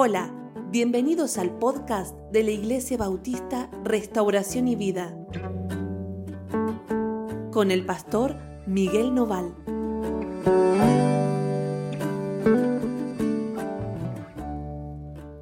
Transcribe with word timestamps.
Hola, 0.00 0.32
bienvenidos 0.70 1.38
al 1.38 1.58
podcast 1.58 2.16
de 2.30 2.44
la 2.44 2.52
Iglesia 2.52 2.96
Bautista 2.96 3.68
Restauración 3.82 4.68
y 4.68 4.76
Vida 4.76 5.12
con 7.50 7.72
el 7.72 7.84
pastor 7.84 8.36
Miguel 8.68 9.12
Noval. 9.12 9.52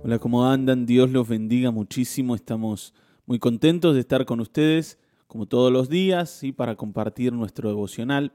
Hola, 0.03 0.19
¿cómo 0.19 0.47
andan? 0.47 0.87
Dios 0.87 1.11
los 1.11 1.29
bendiga 1.29 1.70
muchísimo. 1.70 2.34
Estamos 2.34 2.95
muy 3.27 3.38
contentos 3.38 3.93
de 3.93 4.01
estar 4.01 4.25
con 4.25 4.41
ustedes, 4.41 4.98
como 5.27 5.45
todos 5.45 5.70
los 5.70 5.91
días, 5.91 6.43
y 6.43 6.52
para 6.52 6.77
compartir 6.77 7.34
nuestro 7.34 7.69
devocional. 7.69 8.33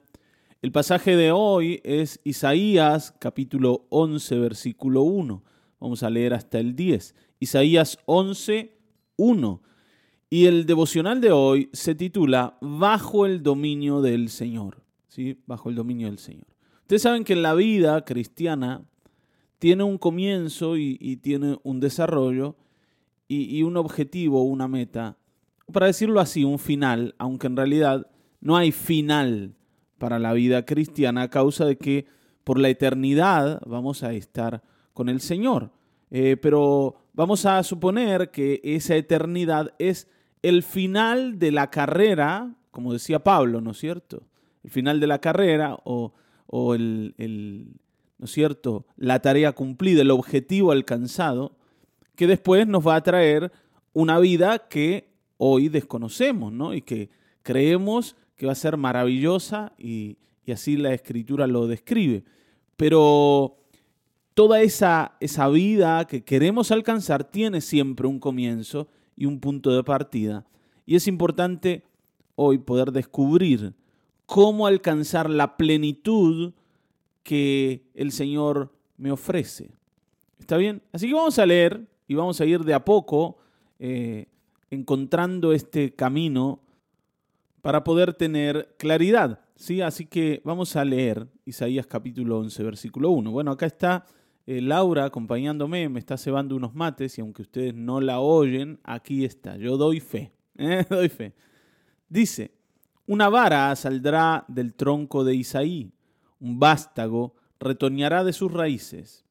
El 0.61 0.71
pasaje 0.71 1.15
de 1.15 1.31
hoy 1.31 1.81
es 1.83 2.19
Isaías 2.23 3.11
capítulo 3.17 3.87
11, 3.89 4.37
versículo 4.37 5.01
1. 5.01 5.41
Vamos 5.81 6.03
a 6.03 6.11
leer 6.11 6.35
hasta 6.35 6.59
el 6.59 6.75
10. 6.75 7.15
Isaías 7.39 7.97
11, 8.05 8.77
1. 9.17 9.61
Y 10.29 10.45
el 10.45 10.67
devocional 10.67 11.19
de 11.19 11.31
hoy 11.31 11.69
se 11.73 11.95
titula 11.95 12.55
Bajo 12.61 13.25
el 13.25 13.41
dominio 13.41 13.99
del 13.99 14.29
Señor. 14.29 14.83
¿Sí? 15.07 15.39
Bajo 15.47 15.69
el 15.69 15.75
dominio 15.75 16.07
del 16.07 16.19
Señor. 16.19 16.45
Ustedes 16.81 17.01
saben 17.01 17.23
que 17.23 17.35
la 17.35 17.55
vida 17.55 18.05
cristiana 18.05 18.85
tiene 19.57 19.83
un 19.83 19.97
comienzo 19.97 20.77
y, 20.77 21.17
tiene 21.17 21.57
un 21.63 21.79
desarrollo 21.79 22.55
y 23.27 23.63
un 23.63 23.75
objetivo, 23.75 24.43
una 24.43 24.67
meta. 24.67 25.17
Para 25.71 25.87
decirlo 25.87 26.19
así, 26.19 26.43
un 26.43 26.59
final, 26.59 27.15
aunque 27.17 27.47
en 27.47 27.57
realidad 27.57 28.07
no 28.39 28.55
hay 28.55 28.71
final 28.71 29.55
para 29.97 30.19
la 30.19 30.33
vida 30.33 30.63
cristiana 30.65 31.23
a 31.23 31.29
causa 31.29 31.65
de 31.65 31.77
que 31.77 32.05
por 32.43 32.59
la 32.59 32.69
eternidad 32.69 33.61
vamos 33.65 34.03
a 34.03 34.13
estar 34.13 34.61
con 34.93 35.09
el 35.09 35.21
Señor. 35.21 35.71
Eh, 36.09 36.37
pero 36.37 36.95
vamos 37.13 37.45
a 37.45 37.63
suponer 37.63 38.31
que 38.31 38.59
esa 38.63 38.95
eternidad 38.95 39.73
es 39.79 40.07
el 40.41 40.63
final 40.63 41.39
de 41.39 41.51
la 41.51 41.69
carrera, 41.69 42.53
como 42.71 42.93
decía 42.93 43.23
Pablo, 43.23 43.61
¿no 43.61 43.71
es 43.71 43.77
cierto? 43.77 44.23
El 44.63 44.71
final 44.71 44.99
de 44.99 45.07
la 45.07 45.19
carrera 45.19 45.77
o, 45.83 46.13
el, 46.73 47.13
¿no 48.17 48.25
es 48.25 48.31
cierto? 48.31 48.85
La 48.97 49.21
tarea 49.21 49.53
cumplida, 49.53 50.01
el 50.01 50.11
objetivo 50.11 50.71
alcanzado, 50.71 51.55
que 52.15 52.27
después 52.27 52.67
nos 52.67 52.85
va 52.85 52.95
a 52.95 53.03
traer 53.03 53.51
una 53.93 54.19
vida 54.19 54.67
que 54.67 55.09
hoy 55.37 55.69
desconocemos, 55.69 56.51
¿no? 56.51 56.73
Y 56.73 56.81
que 56.81 57.09
creemos 57.41 58.15
que 58.35 58.45
va 58.45 58.51
a 58.51 58.55
ser 58.55 58.77
maravillosa 58.77 59.73
y, 59.77 60.17
y 60.45 60.51
así 60.51 60.75
la 60.75 60.93
escritura 60.93 61.47
lo 61.47 61.67
describe. 61.67 62.23
Pero 62.75 63.60
toda 64.33 64.61
esa, 64.61 65.15
esa 65.19 65.47
vida 65.49 66.05
que 66.05 66.23
queremos 66.23 66.71
alcanzar 66.71 67.23
tiene 67.23 67.61
siempre 67.61 68.07
un 68.07 68.19
comienzo 68.19 68.87
y 69.15 69.25
un 69.25 69.39
punto 69.39 69.75
de 69.75 69.83
partida. 69.83 70.45
Y 70.85 70.95
es 70.95 71.07
importante 71.07 71.83
hoy 72.35 72.57
poder 72.57 72.91
descubrir 72.91 73.73
cómo 74.25 74.67
alcanzar 74.67 75.29
la 75.29 75.57
plenitud 75.57 76.53
que 77.23 77.83
el 77.93 78.11
Señor 78.11 78.71
me 78.97 79.11
ofrece. 79.11 79.71
¿Está 80.39 80.57
bien? 80.57 80.81
Así 80.91 81.07
que 81.07 81.13
vamos 81.13 81.37
a 81.37 81.45
leer 81.45 81.85
y 82.07 82.15
vamos 82.15 82.39
a 82.41 82.45
ir 82.45 82.61
de 82.63 82.73
a 82.73 82.83
poco 82.83 83.37
eh, 83.79 84.27
encontrando 84.69 85.53
este 85.53 85.93
camino 85.93 86.61
para 87.61 87.83
poder 87.83 88.13
tener 88.13 88.75
claridad. 88.77 89.39
¿sí? 89.55 89.81
Así 89.81 90.05
que 90.05 90.41
vamos 90.43 90.75
a 90.75 90.83
leer 90.83 91.27
Isaías 91.45 91.85
capítulo 91.85 92.39
11, 92.39 92.63
versículo 92.63 93.11
1. 93.11 93.31
Bueno, 93.31 93.51
acá 93.51 93.65
está 93.65 94.05
eh, 94.51 94.61
Laura 94.61 95.05
acompañándome, 95.05 95.87
me 95.87 95.99
está 95.99 96.17
cebando 96.17 96.57
unos 96.57 96.75
mates 96.75 97.17
y 97.17 97.21
aunque 97.21 97.43
ustedes 97.43 97.73
no 97.73 98.01
la 98.01 98.19
oyen, 98.19 98.79
aquí 98.83 99.23
está. 99.23 99.55
Yo 99.55 99.77
doy 99.77 100.01
fe. 100.01 100.33
¿eh? 100.57 100.85
doy 100.89 101.07
fe. 101.07 101.33
Dice, 102.09 102.51
una 103.07 103.29
vara 103.29 103.73
saldrá 103.77 104.43
del 104.49 104.73
tronco 104.73 105.23
de 105.23 105.35
Isaí, 105.35 105.93
un 106.41 106.59
vástago 106.59 107.33
retoñará 107.61 108.25
de 108.25 108.33
sus 108.33 108.51
raíces. 108.51 109.23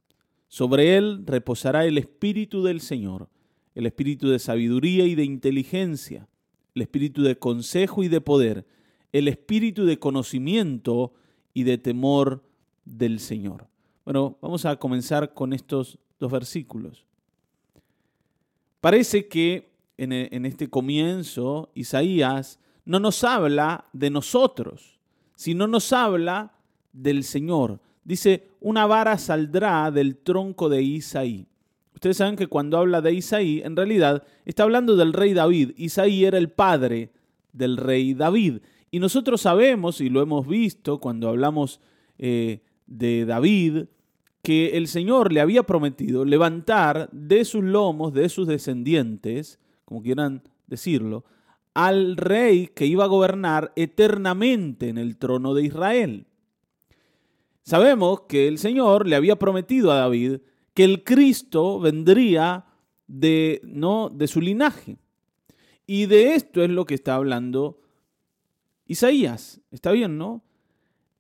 Sobre 0.48 0.96
él 0.96 1.24
reposará 1.26 1.84
el 1.84 1.98
espíritu 1.98 2.62
del 2.62 2.80
Señor, 2.80 3.28
el 3.74 3.84
espíritu 3.84 4.30
de 4.30 4.38
sabiduría 4.38 5.04
y 5.04 5.14
de 5.16 5.24
inteligencia, 5.24 6.28
el 6.74 6.82
espíritu 6.82 7.22
de 7.22 7.38
consejo 7.38 8.02
y 8.02 8.08
de 8.08 8.22
poder, 8.22 8.66
el 9.12 9.28
espíritu 9.28 9.84
de 9.84 9.98
conocimiento 9.98 11.12
y 11.52 11.64
de 11.64 11.76
temor 11.76 12.42
del 12.86 13.20
Señor. 13.20 13.69
Bueno, 14.04 14.36
vamos 14.40 14.64
a 14.64 14.76
comenzar 14.76 15.34
con 15.34 15.52
estos 15.52 15.98
dos 16.18 16.32
versículos. 16.32 17.04
Parece 18.80 19.28
que 19.28 19.70
en, 19.98 20.12
e, 20.12 20.28
este 20.44 20.68
comienzo 20.68 21.70
Isaías 21.74 22.58
no 22.84 22.98
nos 22.98 23.22
habla 23.24 23.84
de 23.92 24.10
nosotros, 24.10 24.98
sino 25.36 25.66
nos 25.66 25.92
habla 25.92 26.52
del 26.92 27.24
Señor. 27.24 27.80
Dice, 28.04 28.48
una 28.60 28.86
vara 28.86 29.18
saldrá 29.18 29.90
del 29.90 30.16
tronco 30.16 30.68
de 30.68 30.82
Isaí. 30.82 31.46
Ustedes 31.94 32.16
saben 32.16 32.36
que 32.36 32.46
cuando 32.46 32.78
habla 32.78 33.02
de 33.02 33.12
Isaí, 33.12 33.60
en 33.62 33.76
realidad 33.76 34.24
está 34.46 34.62
hablando 34.62 34.96
del 34.96 35.12
rey 35.12 35.34
David. 35.34 35.72
Isaí 35.76 36.24
era 36.24 36.38
el 36.38 36.48
padre 36.50 37.10
del 37.52 37.76
rey 37.76 38.14
David. 38.14 38.60
Y 38.90 38.98
nosotros 38.98 39.42
sabemos, 39.42 40.00
y 40.00 40.08
lo 40.08 40.22
hemos 40.22 40.46
visto 40.46 40.98
cuando 40.98 41.28
hablamos 41.28 41.80
eh, 42.18 42.62
de 42.90 43.24
David, 43.24 43.84
que 44.42 44.76
el 44.76 44.88
Señor 44.88 45.32
le 45.32 45.40
había 45.40 45.62
prometido 45.62 46.26
levantar 46.26 47.08
de 47.12 47.46
sus 47.46 47.64
lomos, 47.64 48.12
de 48.12 48.28
sus 48.28 48.46
descendientes, 48.46 49.58
como 49.86 50.02
quieran 50.02 50.42
decirlo, 50.66 51.24
al 51.72 52.16
rey 52.16 52.66
que 52.66 52.86
iba 52.86 53.04
a 53.04 53.08
gobernar 53.08 53.72
eternamente 53.76 54.88
en 54.88 54.98
el 54.98 55.16
trono 55.16 55.54
de 55.54 55.64
Israel. 55.64 56.26
Sabemos 57.62 58.22
que 58.22 58.48
el 58.48 58.58
Señor 58.58 59.06
le 59.06 59.16
había 59.16 59.38
prometido 59.38 59.92
a 59.92 59.96
David 59.96 60.40
que 60.74 60.84
el 60.84 61.04
Cristo 61.04 61.78
vendría 61.78 62.66
de, 63.06 63.60
¿no? 63.64 64.08
de 64.08 64.26
su 64.26 64.40
linaje. 64.40 64.96
Y 65.86 66.06
de 66.06 66.34
esto 66.34 66.62
es 66.62 66.70
lo 66.70 66.86
que 66.86 66.94
está 66.94 67.16
hablando 67.16 67.80
Isaías. 68.86 69.60
¿Está 69.70 69.92
bien, 69.92 70.18
no? 70.18 70.42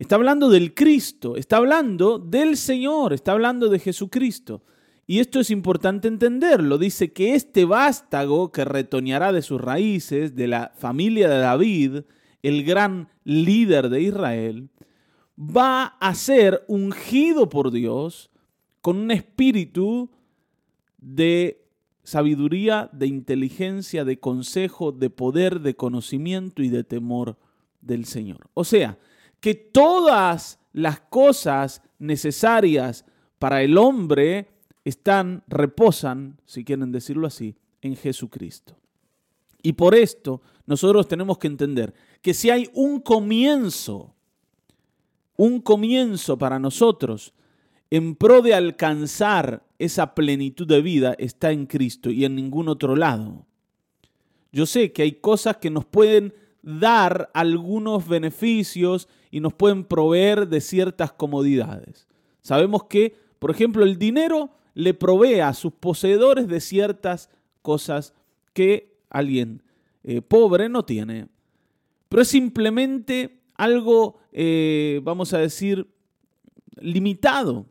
Está 0.00 0.14
hablando 0.14 0.48
del 0.48 0.72
Cristo, 0.72 1.36
está 1.36 1.58
hablando 1.58 2.18
del 2.18 2.56
Señor, 2.56 3.12
está 3.12 3.32
hablando 3.32 3.68
de 3.68 3.78
Jesucristo. 3.78 4.62
Y 5.06 5.18
esto 5.18 5.40
es 5.40 5.50
importante 5.50 6.08
entenderlo. 6.08 6.78
Dice 6.78 7.12
que 7.12 7.34
este 7.34 7.66
vástago 7.66 8.50
que 8.50 8.64
retoñará 8.64 9.30
de 9.30 9.42
sus 9.42 9.60
raíces, 9.60 10.34
de 10.34 10.48
la 10.48 10.72
familia 10.74 11.28
de 11.28 11.38
David, 11.40 12.00
el 12.42 12.64
gran 12.64 13.10
líder 13.24 13.90
de 13.90 14.00
Israel, 14.00 14.70
va 15.38 15.84
a 16.00 16.14
ser 16.14 16.64
ungido 16.66 17.50
por 17.50 17.70
Dios 17.70 18.30
con 18.80 18.96
un 18.96 19.10
espíritu 19.10 20.10
de 20.96 21.62
sabiduría, 22.04 22.88
de 22.94 23.06
inteligencia, 23.06 24.06
de 24.06 24.18
consejo, 24.18 24.92
de 24.92 25.10
poder, 25.10 25.60
de 25.60 25.76
conocimiento 25.76 26.62
y 26.62 26.70
de 26.70 26.84
temor 26.84 27.36
del 27.82 28.06
Señor. 28.06 28.48
O 28.54 28.64
sea, 28.64 28.98
que 29.40 29.54
todas 29.54 30.58
las 30.72 31.00
cosas 31.00 31.82
necesarias 31.98 33.04
para 33.38 33.62
el 33.62 33.78
hombre 33.78 34.48
están, 34.84 35.42
reposan, 35.48 36.40
si 36.44 36.64
quieren 36.64 36.92
decirlo 36.92 37.26
así, 37.26 37.56
en 37.82 37.96
Jesucristo. 37.96 38.76
Y 39.62 39.72
por 39.72 39.94
esto 39.94 40.40
nosotros 40.66 41.08
tenemos 41.08 41.38
que 41.38 41.46
entender 41.46 41.94
que 42.22 42.34
si 42.34 42.50
hay 42.50 42.68
un 42.74 43.00
comienzo, 43.00 44.14
un 45.36 45.60
comienzo 45.60 46.38
para 46.38 46.58
nosotros 46.58 47.34
en 47.90 48.14
pro 48.14 48.40
de 48.40 48.54
alcanzar 48.54 49.66
esa 49.78 50.14
plenitud 50.14 50.66
de 50.66 50.80
vida 50.80 51.14
está 51.18 51.50
en 51.50 51.66
Cristo 51.66 52.10
y 52.10 52.24
en 52.24 52.36
ningún 52.36 52.68
otro 52.68 52.94
lado. 52.94 53.46
Yo 54.52 54.66
sé 54.66 54.92
que 54.92 55.02
hay 55.02 55.12
cosas 55.12 55.56
que 55.56 55.70
nos 55.70 55.84
pueden 55.84 56.34
dar 56.62 57.30
algunos 57.34 58.06
beneficios 58.06 59.08
y 59.30 59.40
nos 59.40 59.54
pueden 59.54 59.84
proveer 59.84 60.48
de 60.48 60.60
ciertas 60.60 61.12
comodidades. 61.12 62.06
Sabemos 62.42 62.84
que, 62.84 63.16
por 63.38 63.50
ejemplo, 63.50 63.84
el 63.84 63.98
dinero 63.98 64.50
le 64.74 64.94
provee 64.94 65.40
a 65.40 65.54
sus 65.54 65.72
poseedores 65.72 66.48
de 66.48 66.60
ciertas 66.60 67.30
cosas 67.62 68.14
que 68.52 68.96
alguien 69.08 69.62
eh, 70.04 70.22
pobre 70.22 70.68
no 70.68 70.84
tiene. 70.84 71.28
Pero 72.08 72.22
es 72.22 72.28
simplemente 72.28 73.40
algo, 73.54 74.18
eh, 74.32 75.00
vamos 75.02 75.32
a 75.32 75.38
decir, 75.38 75.86
limitado. 76.80 77.66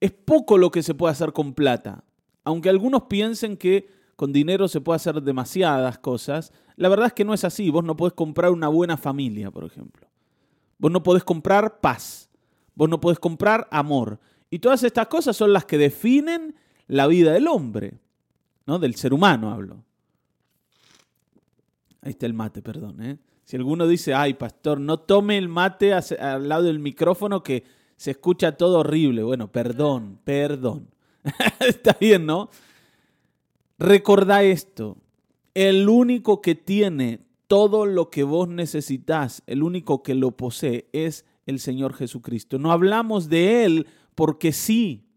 Es 0.00 0.12
poco 0.12 0.58
lo 0.58 0.70
que 0.70 0.82
se 0.82 0.94
puede 0.94 1.12
hacer 1.12 1.32
con 1.32 1.54
plata. 1.54 2.04
Aunque 2.44 2.70
algunos 2.70 3.04
piensen 3.04 3.56
que 3.56 3.90
con 4.16 4.32
dinero 4.32 4.68
se 4.68 4.80
puede 4.80 4.96
hacer 4.96 5.22
demasiadas 5.22 5.98
cosas, 5.98 6.52
la 6.78 6.88
verdad 6.88 7.08
es 7.08 7.12
que 7.12 7.24
no 7.24 7.34
es 7.34 7.42
así. 7.42 7.70
Vos 7.70 7.82
no 7.82 7.96
podés 7.96 8.14
comprar 8.14 8.52
una 8.52 8.68
buena 8.68 8.96
familia, 8.96 9.50
por 9.50 9.64
ejemplo. 9.64 10.06
Vos 10.78 10.92
no 10.92 11.02
podés 11.02 11.24
comprar 11.24 11.80
paz. 11.80 12.30
Vos 12.76 12.88
no 12.88 13.00
podés 13.00 13.18
comprar 13.18 13.66
amor. 13.72 14.20
Y 14.48 14.60
todas 14.60 14.84
estas 14.84 15.08
cosas 15.08 15.36
son 15.36 15.52
las 15.52 15.64
que 15.64 15.76
definen 15.76 16.54
la 16.86 17.08
vida 17.08 17.32
del 17.32 17.48
hombre, 17.48 17.98
¿no? 18.64 18.78
Del 18.78 18.94
ser 18.94 19.12
humano 19.12 19.50
hablo. 19.50 19.82
Ahí 22.00 22.10
está 22.10 22.26
el 22.26 22.34
mate, 22.34 22.62
perdón. 22.62 23.02
¿eh? 23.02 23.18
Si 23.42 23.56
alguno 23.56 23.88
dice, 23.88 24.14
ay, 24.14 24.34
pastor, 24.34 24.78
no 24.78 25.00
tome 25.00 25.36
el 25.36 25.48
mate 25.48 25.92
al 25.92 26.48
lado 26.48 26.62
del 26.62 26.78
micrófono 26.78 27.42
que 27.42 27.64
se 27.96 28.12
escucha 28.12 28.56
todo 28.56 28.78
horrible. 28.78 29.24
Bueno, 29.24 29.50
perdón, 29.50 30.20
perdón. 30.22 30.88
está 31.58 31.96
bien, 32.00 32.24
¿no? 32.24 32.50
Recordá 33.80 34.44
esto. 34.44 34.96
El 35.58 35.88
único 35.88 36.40
que 36.40 36.54
tiene 36.54 37.26
todo 37.48 37.84
lo 37.84 38.10
que 38.10 38.22
vos 38.22 38.48
necesitas, 38.48 39.42
el 39.48 39.64
único 39.64 40.04
que 40.04 40.14
lo 40.14 40.36
posee, 40.36 40.88
es 40.92 41.24
el 41.46 41.58
Señor 41.58 41.94
Jesucristo. 41.94 42.60
No 42.60 42.70
hablamos 42.70 43.28
de 43.28 43.64
Él 43.64 43.88
porque 44.14 44.52
sí. 44.52 45.08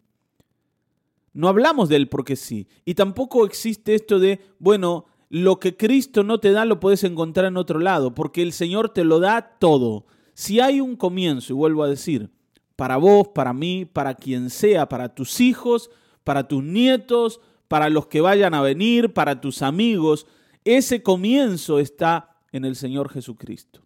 No 1.31 1.47
hablamos 1.47 1.89
de 1.89 1.97
Él 1.97 2.09
porque 2.09 2.35
sí. 2.35 2.67
Y 2.85 2.95
tampoco 2.95 3.45
existe 3.45 3.93
esto 3.93 4.19
de, 4.19 4.39
bueno, 4.57 5.05
lo 5.29 5.59
que 5.59 5.77
Cristo 5.77 6.23
no 6.23 6.39
te 6.39 6.51
da 6.53 6.65
lo 6.65 6.79
puedes 6.79 7.03
encontrar 7.03 7.45
en 7.45 7.57
otro 7.57 7.77
lado, 7.77 8.15
porque 8.15 8.41
el 8.41 8.51
Señor 8.51 8.89
te 8.89 9.03
lo 9.03 9.19
da 9.19 9.59
todo. 9.59 10.07
Si 10.33 10.59
hay 10.59 10.81
un 10.81 10.95
comienzo, 10.95 11.53
y 11.53 11.55
vuelvo 11.55 11.83
a 11.83 11.87
decir, 11.87 12.31
para 12.75 12.97
vos, 12.97 13.27
para 13.27 13.53
mí, 13.53 13.85
para 13.85 14.15
quien 14.15 14.49
sea, 14.49 14.89
para 14.89 15.13
tus 15.13 15.39
hijos, 15.39 15.91
para 16.23 16.47
tus 16.47 16.63
nietos, 16.63 17.41
para 17.71 17.89
los 17.89 18.07
que 18.07 18.19
vayan 18.19 18.53
a 18.53 18.61
venir, 18.61 19.13
para 19.13 19.39
tus 19.39 19.61
amigos, 19.61 20.27
ese 20.65 21.01
comienzo 21.01 21.79
está 21.79 22.35
en 22.51 22.65
el 22.65 22.75
Señor 22.75 23.07
Jesucristo. 23.07 23.79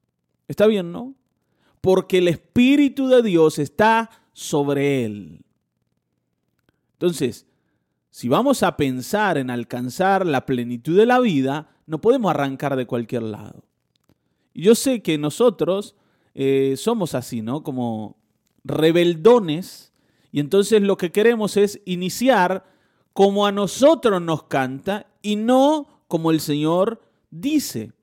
¿Está 0.47 0.65
bien, 0.65 0.91
no? 0.91 1.13
Porque 1.81 2.17
el 2.17 2.27
Espíritu 2.27 3.07
de 3.09 3.21
Dios 3.21 3.59
está 3.59 4.09
sobre 4.33 5.05
él. 5.05 5.45
Entonces, 6.93 7.45
si 8.09 8.27
vamos 8.27 8.63
a 8.63 8.75
pensar 8.75 9.37
en 9.37 9.51
alcanzar 9.51 10.25
la 10.25 10.47
plenitud 10.47 10.97
de 10.97 11.05
la 11.05 11.19
vida, 11.19 11.69
no 11.85 12.01
podemos 12.01 12.31
arrancar 12.31 12.77
de 12.77 12.87
cualquier 12.87 13.21
lado. 13.21 13.65
Y 14.55 14.63
yo 14.63 14.73
sé 14.73 15.03
que 15.03 15.19
nosotros 15.19 15.95
eh, 16.33 16.73
somos 16.75 17.13
así, 17.13 17.43
¿no? 17.43 17.61
Como 17.61 18.17
rebeldones, 18.63 19.93
y 20.31 20.39
entonces 20.39 20.81
lo 20.81 20.97
que 20.97 21.11
queremos 21.11 21.55
es 21.55 21.83
iniciar 21.85 22.75
como 23.15 23.47
a 23.47 23.53
nosotros 23.53 24.21
nos 24.21 24.44
canta 24.44 25.07
y 25.21 25.38
no 25.38 26.03
como 26.09 26.31
el 26.31 26.41
Señor 26.41 27.01
dice. 27.31 27.94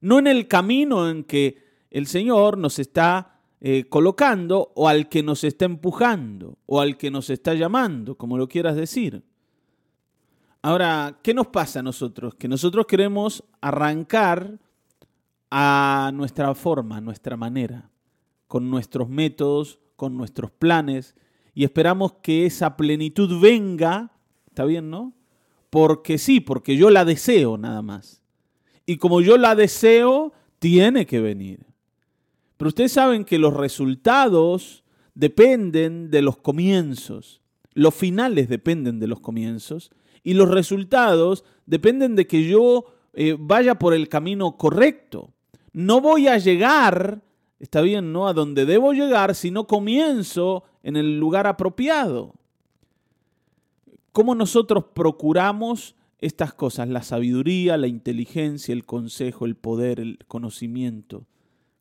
No 0.00 0.18
en 0.18 0.26
el 0.26 0.46
camino 0.46 1.08
en 1.08 1.24
que 1.24 1.64
el 1.90 2.06
Señor 2.06 2.58
nos 2.58 2.78
está 2.78 3.40
eh, 3.62 3.86
colocando 3.88 4.70
o 4.74 4.86
al 4.86 5.08
que 5.08 5.22
nos 5.22 5.42
está 5.42 5.64
empujando 5.64 6.58
o 6.66 6.82
al 6.82 6.98
que 6.98 7.10
nos 7.10 7.30
está 7.30 7.54
llamando, 7.54 8.16
como 8.16 8.36
lo 8.36 8.46
quieras 8.46 8.76
decir. 8.76 9.22
Ahora, 10.60 11.18
¿qué 11.22 11.32
nos 11.32 11.46
pasa 11.46 11.80
a 11.80 11.82
nosotros? 11.82 12.34
Que 12.34 12.46
nosotros 12.46 12.84
queremos 12.84 13.42
arrancar 13.62 14.58
a 15.50 16.10
nuestra 16.12 16.54
forma, 16.54 16.98
a 16.98 17.00
nuestra 17.00 17.38
manera, 17.38 17.90
con 18.46 18.68
nuestros 18.68 19.08
métodos, 19.08 19.78
con 19.96 20.14
nuestros 20.14 20.50
planes, 20.50 21.16
y 21.54 21.64
esperamos 21.64 22.16
que 22.22 22.44
esa 22.44 22.76
plenitud 22.76 23.40
venga, 23.40 24.12
¿está 24.58 24.64
bien, 24.64 24.90
no? 24.90 25.12
Porque 25.70 26.18
sí, 26.18 26.40
porque 26.40 26.76
yo 26.76 26.90
la 26.90 27.04
deseo 27.04 27.56
nada 27.56 27.80
más. 27.80 28.22
Y 28.86 28.96
como 28.96 29.20
yo 29.20 29.36
la 29.36 29.54
deseo, 29.54 30.32
tiene 30.58 31.06
que 31.06 31.20
venir. 31.20 31.64
Pero 32.56 32.70
ustedes 32.70 32.90
saben 32.90 33.24
que 33.24 33.38
los 33.38 33.54
resultados 33.54 34.82
dependen 35.14 36.10
de 36.10 36.22
los 36.22 36.38
comienzos, 36.38 37.40
los 37.74 37.94
finales 37.94 38.48
dependen 38.48 38.98
de 38.98 39.06
los 39.06 39.20
comienzos, 39.20 39.92
y 40.24 40.34
los 40.34 40.50
resultados 40.50 41.44
dependen 41.66 42.16
de 42.16 42.26
que 42.26 42.42
yo 42.48 42.86
eh, 43.14 43.36
vaya 43.38 43.76
por 43.76 43.94
el 43.94 44.08
camino 44.08 44.56
correcto. 44.56 45.34
No 45.72 46.00
voy 46.00 46.26
a 46.26 46.36
llegar, 46.36 47.22
está 47.60 47.80
bien, 47.80 48.12
¿no? 48.12 48.26
A 48.26 48.32
donde 48.32 48.66
debo 48.66 48.92
llegar 48.92 49.36
si 49.36 49.52
no 49.52 49.68
comienzo 49.68 50.64
en 50.82 50.96
el 50.96 51.20
lugar 51.20 51.46
apropiado. 51.46 52.34
¿Cómo 54.12 54.34
nosotros 54.34 54.84
procuramos 54.94 55.94
estas 56.18 56.54
cosas? 56.54 56.88
La 56.88 57.02
sabiduría, 57.02 57.76
la 57.76 57.86
inteligencia, 57.86 58.72
el 58.72 58.84
consejo, 58.84 59.46
el 59.46 59.54
poder, 59.54 60.00
el 60.00 60.18
conocimiento. 60.26 61.26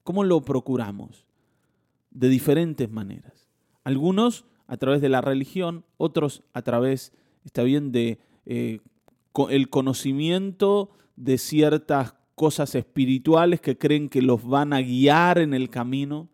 ¿Cómo 0.04 0.24
lo 0.24 0.42
procuramos? 0.42 1.26
De 2.12 2.30
diferentes 2.30 2.90
maneras. 2.90 3.48
Algunos 3.84 4.46
a 4.68 4.78
través 4.78 5.02
de 5.02 5.10
la 5.10 5.22
religión, 5.22 5.86
otros 5.98 6.44
a 6.54 6.62
través, 6.62 7.14
está 7.46 7.64
bien, 7.64 7.92
de 7.92 8.20
eh, 8.46 8.80
el 9.50 9.70
conocimiento 9.70 10.92
de 11.16 11.38
ciertas 11.38 12.16
cosas 12.36 12.76
espirituales 12.76 13.62
que 13.62 13.78
creen 13.78 14.10
que 14.10 14.22
los 14.22 14.48
van 14.48 14.74
a 14.74 14.82
guiar 14.82 15.40
en 15.40 15.54
el 15.54 15.70
camino. 15.70 16.30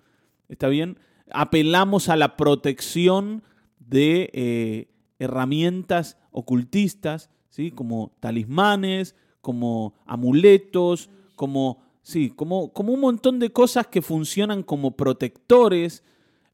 ¿Está 0.49 0.67
bien? 0.67 0.97
Apelamos 1.31 2.09
a 2.09 2.15
la 2.15 2.35
protección 2.35 3.43
de 3.79 4.29
eh, 4.33 4.87
herramientas 5.23 6.17
ocultistas, 6.31 7.29
¿sí? 7.49 7.71
como 7.71 8.11
talismanes, 8.19 9.15
como 9.41 9.93
amuletos, 10.05 11.09
como, 11.35 11.83
sí, 12.01 12.29
como, 12.29 12.71
como 12.73 12.93
un 12.93 12.99
montón 12.99 13.39
de 13.39 13.51
cosas 13.51 13.87
que 13.87 14.01
funcionan 14.01 14.63
como 14.63 14.95
protectores. 14.95 16.03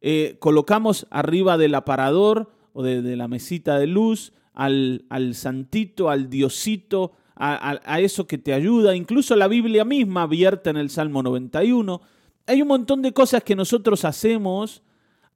Eh, 0.01 0.37
colocamos 0.39 1.07
arriba 1.09 1.57
del 1.57 1.75
aparador 1.75 2.51
o 2.73 2.83
de 2.83 3.15
la 3.15 3.27
mesita 3.27 3.77
de 3.77 3.87
luz 3.87 4.31
al, 4.53 5.31
santito, 5.33 6.09
al 6.09 6.29
diosito, 6.29 7.13
a, 7.35 7.79
a, 7.85 7.99
eso 8.01 8.27
que 8.27 8.37
te 8.37 8.53
ayuda. 8.53 8.95
Incluso 8.95 9.35
la 9.35 9.47
Biblia 9.47 9.85
misma 9.85 10.23
abierta 10.23 10.69
en 10.69 10.77
el 10.77 10.89
Salmo 10.89 11.23
91. 11.23 12.01
Hay 12.45 12.61
un 12.61 12.67
montón 12.67 13.01
de 13.01 13.13
cosas 13.13 13.43
que 13.43 13.55
nosotros 13.55 14.03
hacemos 14.03 14.83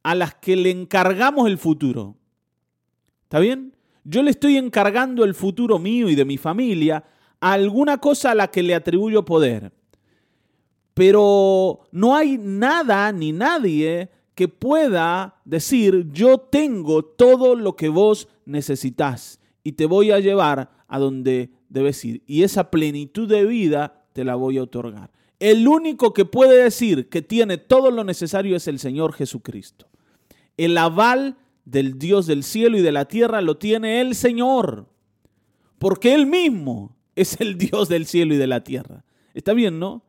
a 0.03 0.15
las 0.15 0.35
que 0.35 0.55
le 0.55 0.71
encargamos 0.71 1.47
el 1.47 1.57
futuro. 1.57 2.17
¿Está 3.33 3.39
bien? 3.39 3.73
Yo 4.03 4.21
le 4.21 4.29
estoy 4.29 4.57
encargando 4.57 5.23
el 5.23 5.33
futuro 5.33 5.79
mío 5.79 6.07
y 6.07 6.13
de 6.13 6.23
mi 6.23 6.37
familia 6.37 7.03
a 7.39 7.53
alguna 7.53 7.97
cosa 7.97 8.29
a 8.29 8.35
la 8.35 8.51
que 8.51 8.61
le 8.61 8.75
atribuyo 8.75 9.25
poder. 9.25 9.71
Pero 10.93 11.79
no 11.91 12.15
hay 12.15 12.37
nada 12.37 13.11
ni 13.11 13.31
nadie 13.31 14.11
que 14.35 14.47
pueda 14.47 15.41
decir, 15.45 16.11
yo 16.11 16.37
tengo 16.37 17.03
todo 17.03 17.55
lo 17.55 17.75
que 17.75 17.89
vos 17.89 18.27
necesitas 18.45 19.39
y 19.63 19.71
te 19.71 19.87
voy 19.87 20.11
a 20.11 20.19
llevar 20.19 20.69
a 20.87 20.99
donde 20.99 21.49
debes 21.69 22.05
ir. 22.05 22.21
Y 22.27 22.43
esa 22.43 22.69
plenitud 22.69 23.27
de 23.27 23.45
vida 23.45 24.05
te 24.13 24.23
la 24.23 24.35
voy 24.35 24.59
a 24.59 24.63
otorgar. 24.63 25.09
El 25.39 25.67
único 25.67 26.13
que 26.13 26.25
puede 26.25 26.63
decir 26.63 27.09
que 27.09 27.23
tiene 27.23 27.57
todo 27.57 27.89
lo 27.89 28.03
necesario 28.03 28.55
es 28.55 28.67
el 28.67 28.77
Señor 28.77 29.11
Jesucristo. 29.13 29.87
El 30.55 30.77
aval 30.77 31.37
del 31.65 31.97
Dios 31.97 32.25
del 32.25 32.43
cielo 32.43 32.77
y 32.77 32.81
de 32.81 32.91
la 32.91 33.05
tierra 33.05 33.41
lo 33.41 33.57
tiene 33.57 34.01
el 34.01 34.15
Señor, 34.15 34.87
porque 35.79 36.13
Él 36.13 36.25
mismo 36.25 36.95
es 37.15 37.39
el 37.39 37.57
Dios 37.57 37.89
del 37.89 38.05
cielo 38.05 38.33
y 38.33 38.37
de 38.37 38.47
la 38.47 38.63
tierra. 38.63 39.03
Está 39.33 39.53
bien, 39.53 39.79
¿no? 39.79 40.03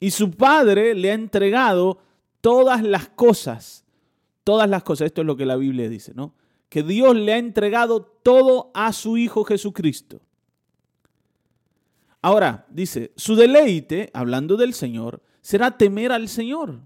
Y 0.00 0.10
su 0.10 0.32
Padre 0.32 0.94
le 0.94 1.10
ha 1.10 1.14
entregado 1.14 1.98
todas 2.40 2.82
las 2.82 3.08
cosas, 3.08 3.84
todas 4.44 4.68
las 4.68 4.82
cosas, 4.82 5.06
esto 5.06 5.20
es 5.20 5.26
lo 5.26 5.36
que 5.36 5.46
la 5.46 5.56
Biblia 5.56 5.88
dice, 5.88 6.12
¿no? 6.14 6.34
Que 6.68 6.82
Dios 6.82 7.16
le 7.16 7.34
ha 7.34 7.38
entregado 7.38 8.02
todo 8.02 8.70
a 8.74 8.92
su 8.92 9.16
Hijo 9.16 9.44
Jesucristo. 9.44 10.20
Ahora, 12.20 12.66
dice, 12.70 13.12
su 13.16 13.34
deleite, 13.34 14.10
hablando 14.14 14.56
del 14.56 14.74
Señor, 14.74 15.22
será 15.40 15.76
temer 15.76 16.12
al 16.12 16.28
Señor. 16.28 16.80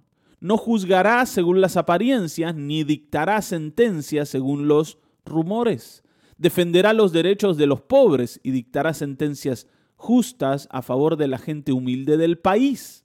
No 0.47 0.59
juzgará 0.59 1.27
según 1.27 1.61
las 1.61 1.77
apariencias, 1.77 2.55
ni 2.55 2.85
dictará 2.85 3.43
sentencias 3.43 4.29
según 4.29 4.69
los 4.69 4.97
rumores. 5.25 6.05
Defenderá 6.39 6.93
los 6.93 7.11
derechos 7.11 7.57
de 7.57 7.67
los 7.67 7.81
pobres 7.81 8.39
y 8.45 8.53
dictará 8.53 8.95
sentencias 8.95 9.67
justas 9.97 10.69
a 10.71 10.83
favor 10.83 11.17
de 11.17 11.27
la 11.27 11.39
gente 11.39 11.73
humilde 11.73 12.17
del 12.17 12.39
país. 12.39 13.05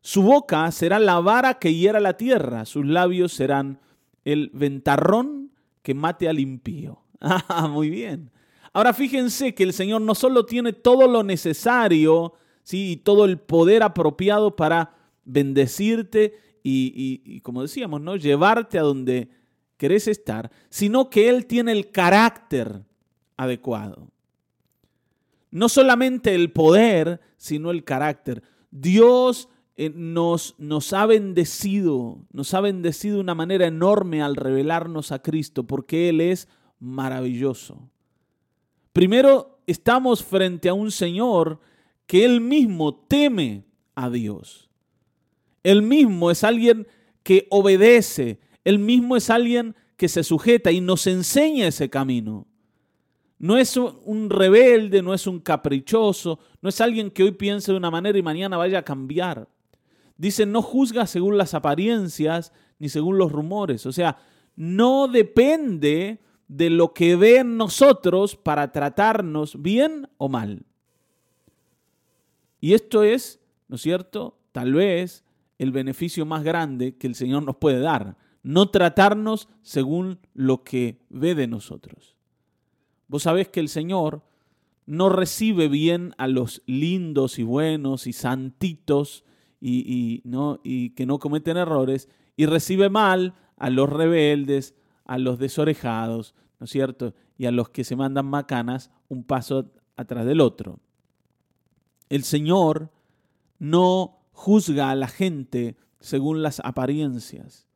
Su 0.00 0.22
boca 0.22 0.72
será 0.72 0.98
la 0.98 1.20
vara 1.20 1.58
que 1.58 1.74
hiera 1.74 2.00
la 2.00 2.16
tierra, 2.16 2.64
sus 2.64 2.86
labios 2.86 3.34
serán 3.34 3.78
el 4.24 4.50
ventarrón 4.54 5.52
que 5.82 5.92
mate 5.92 6.26
al 6.26 6.38
impío. 6.38 7.02
Ah, 7.20 7.68
muy 7.68 7.90
bien. 7.90 8.30
Ahora 8.72 8.94
fíjense 8.94 9.54
que 9.54 9.62
el 9.62 9.74
Señor 9.74 10.00
no 10.00 10.14
solo 10.14 10.46
tiene 10.46 10.72
todo 10.72 11.06
lo 11.06 11.22
necesario, 11.22 12.32
¿sí? 12.62 12.92
y 12.92 12.96
todo 12.96 13.26
el 13.26 13.38
poder 13.38 13.82
apropiado 13.82 14.56
para 14.56 14.94
bendecirte 15.26 16.45
y, 16.68 17.40
como 17.42 17.62
decíamos, 17.62 18.00
¿no? 18.00 18.16
llevarte 18.16 18.78
a 18.78 18.82
donde 18.82 19.28
querés 19.76 20.08
estar, 20.08 20.50
sino 20.68 21.10
que 21.10 21.28
Él 21.28 21.46
tiene 21.46 21.72
el 21.72 21.90
carácter 21.90 22.82
adecuado. 23.36 24.08
No 25.50 25.68
solamente 25.68 26.34
el 26.34 26.50
poder, 26.50 27.20
sino 27.36 27.70
el 27.70 27.84
carácter. 27.84 28.42
Dios 28.70 29.48
eh, 29.76 29.92
nos, 29.94 30.54
nos 30.58 30.92
ha 30.92 31.06
bendecido, 31.06 32.18
nos 32.32 32.52
ha 32.52 32.60
bendecido 32.60 33.16
de 33.16 33.20
una 33.20 33.34
manera 33.34 33.66
enorme 33.66 34.22
al 34.22 34.34
revelarnos 34.34 35.12
a 35.12 35.20
Cristo, 35.20 35.64
porque 35.64 36.08
Él 36.08 36.20
es 36.20 36.48
maravilloso. 36.80 37.88
Primero, 38.92 39.60
estamos 39.66 40.24
frente 40.24 40.68
a 40.68 40.74
un 40.74 40.90
Señor 40.90 41.60
que 42.06 42.24
Él 42.24 42.40
mismo 42.40 42.94
teme 42.94 43.64
a 43.94 44.10
Dios. 44.10 44.66
Él 45.66 45.82
mismo 45.82 46.30
es 46.30 46.44
alguien 46.44 46.86
que 47.24 47.48
obedece. 47.50 48.38
Él 48.62 48.78
mismo 48.78 49.16
es 49.16 49.30
alguien 49.30 49.74
que 49.96 50.08
se 50.08 50.22
sujeta 50.22 50.70
y 50.70 50.80
nos 50.80 51.08
enseña 51.08 51.66
ese 51.66 51.90
camino. 51.90 52.46
No 53.40 53.58
es 53.58 53.76
un 53.76 54.30
rebelde, 54.30 55.02
no 55.02 55.12
es 55.12 55.26
un 55.26 55.40
caprichoso, 55.40 56.38
no 56.62 56.68
es 56.68 56.80
alguien 56.80 57.10
que 57.10 57.24
hoy 57.24 57.32
piense 57.32 57.72
de 57.72 57.78
una 57.78 57.90
manera 57.90 58.16
y 58.16 58.22
mañana 58.22 58.56
vaya 58.56 58.78
a 58.78 58.84
cambiar. 58.84 59.48
Dice, 60.16 60.46
no 60.46 60.62
juzga 60.62 61.04
según 61.08 61.36
las 61.36 61.52
apariencias 61.52 62.52
ni 62.78 62.88
según 62.88 63.18
los 63.18 63.32
rumores. 63.32 63.86
O 63.86 63.92
sea, 63.92 64.18
no 64.54 65.08
depende 65.08 66.20
de 66.46 66.70
lo 66.70 66.94
que 66.94 67.16
ve 67.16 67.38
en 67.38 67.56
nosotros 67.56 68.36
para 68.36 68.70
tratarnos 68.70 69.60
bien 69.60 70.08
o 70.16 70.28
mal. 70.28 70.64
Y 72.60 72.74
esto 72.74 73.02
es, 73.02 73.40
¿no 73.66 73.74
es 73.74 73.82
cierto? 73.82 74.38
Tal 74.52 74.72
vez 74.72 75.25
el 75.58 75.72
beneficio 75.72 76.26
más 76.26 76.44
grande 76.44 76.96
que 76.96 77.06
el 77.06 77.14
Señor 77.14 77.42
nos 77.42 77.56
puede 77.56 77.80
dar. 77.80 78.16
No 78.42 78.70
tratarnos 78.70 79.48
según 79.62 80.18
lo 80.34 80.62
que 80.62 81.00
ve 81.08 81.34
de 81.34 81.46
nosotros. 81.46 82.16
Vos 83.08 83.24
sabés 83.24 83.48
que 83.48 83.60
el 83.60 83.68
Señor 83.68 84.22
no 84.86 85.08
recibe 85.08 85.68
bien 85.68 86.14
a 86.16 86.28
los 86.28 86.62
lindos 86.66 87.38
y 87.38 87.42
buenos 87.42 88.06
y 88.06 88.12
santitos 88.12 89.24
y, 89.60 90.22
¿no? 90.24 90.60
y 90.62 90.90
que 90.90 91.06
no 91.06 91.18
cometen 91.18 91.56
errores, 91.56 92.08
y 92.36 92.46
recibe 92.46 92.88
mal 92.88 93.34
a 93.56 93.70
los 93.70 93.88
rebeldes, 93.88 94.74
a 95.04 95.18
los 95.18 95.38
desorejados, 95.38 96.34
¿no 96.60 96.64
es 96.64 96.70
cierto? 96.70 97.14
Y 97.38 97.46
a 97.46 97.50
los 97.50 97.70
que 97.70 97.82
se 97.82 97.96
mandan 97.96 98.26
macanas 98.26 98.90
un 99.08 99.24
paso 99.24 99.72
atrás 99.96 100.26
del 100.26 100.40
otro. 100.40 100.78
El 102.08 102.22
Señor 102.22 102.90
no 103.58 104.15
juzga 104.36 104.90
a 104.90 104.94
la 104.94 105.08
gente 105.08 105.76
según 105.98 106.42
las 106.42 106.60
apariencias. 106.60 107.66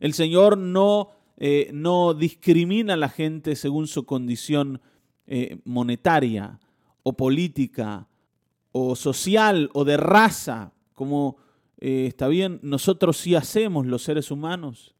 El 0.00 0.14
Señor 0.14 0.56
no, 0.56 1.10
eh, 1.36 1.70
no 1.74 2.14
discrimina 2.14 2.94
a 2.94 2.96
la 2.96 3.10
gente 3.10 3.54
según 3.56 3.86
su 3.86 4.06
condición 4.06 4.80
eh, 5.26 5.58
monetaria 5.64 6.58
o 7.02 7.12
política 7.12 8.08
o 8.72 8.96
social 8.96 9.68
o 9.74 9.84
de 9.84 9.98
raza, 9.98 10.72
como 10.94 11.36
eh, 11.78 12.06
está 12.08 12.26
bien, 12.26 12.58
nosotros 12.62 13.18
sí 13.18 13.34
hacemos 13.34 13.86
los 13.86 14.02
seres 14.02 14.30
humanos, 14.30 14.94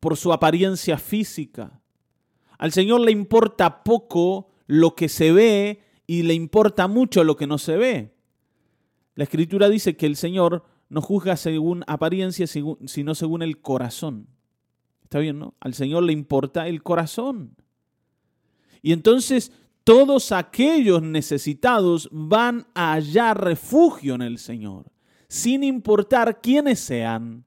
por 0.00 0.16
su 0.16 0.32
apariencia 0.32 0.98
física. 0.98 1.80
Al 2.58 2.72
Señor 2.72 3.00
le 3.00 3.12
importa 3.12 3.84
poco 3.84 4.48
lo 4.66 4.96
que 4.96 5.08
se 5.08 5.30
ve 5.30 5.82
y 6.08 6.22
le 6.24 6.34
importa 6.34 6.88
mucho 6.88 7.22
lo 7.22 7.36
que 7.36 7.46
no 7.46 7.58
se 7.58 7.76
ve. 7.76 8.15
La 9.16 9.24
Escritura 9.24 9.68
dice 9.68 9.96
que 9.96 10.06
el 10.06 10.14
Señor 10.14 10.64
no 10.88 11.02
juzga 11.02 11.36
según 11.36 11.82
apariencia, 11.88 12.46
sino 12.46 13.14
según 13.14 13.42
el 13.42 13.60
corazón. 13.60 14.28
¿Está 15.02 15.18
bien, 15.18 15.38
no? 15.38 15.54
Al 15.58 15.74
Señor 15.74 16.04
le 16.04 16.12
importa 16.12 16.68
el 16.68 16.84
corazón. 16.84 17.56
Y 18.82 18.92
entonces 18.92 19.50
todos 19.82 20.30
aquellos 20.30 21.02
necesitados 21.02 22.08
van 22.12 22.68
a 22.74 22.92
hallar 22.92 23.42
refugio 23.42 24.14
en 24.14 24.22
el 24.22 24.38
Señor 24.38 24.92
sin 25.28 25.64
importar 25.64 26.40
quiénes 26.40 26.80
sean. 26.80 27.44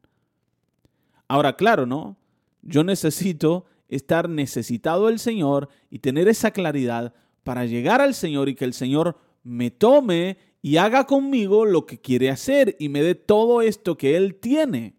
Ahora, 1.27 1.55
claro, 1.55 1.85
¿no? 1.85 2.17
Yo 2.61 2.83
necesito 2.83 3.65
estar 3.87 4.29
necesitado 4.29 5.07
del 5.07 5.19
Señor 5.19 5.69
y 5.89 5.99
tener 5.99 6.27
esa 6.27 6.51
claridad 6.51 7.13
para 7.43 7.65
llegar 7.65 8.01
al 8.01 8.13
Señor 8.13 8.49
y 8.49 8.55
que 8.55 8.65
el 8.65 8.73
Señor 8.73 9.17
me 9.43 9.71
tome 9.71 10.37
y 10.61 10.77
haga 10.77 11.05
conmigo 11.05 11.65
lo 11.65 11.85
que 11.85 11.99
quiere 11.99 12.29
hacer 12.29 12.75
y 12.79 12.89
me 12.89 13.01
dé 13.01 13.15
todo 13.15 13.61
esto 13.61 13.97
que 13.97 14.17
Él 14.17 14.35
tiene 14.35 14.95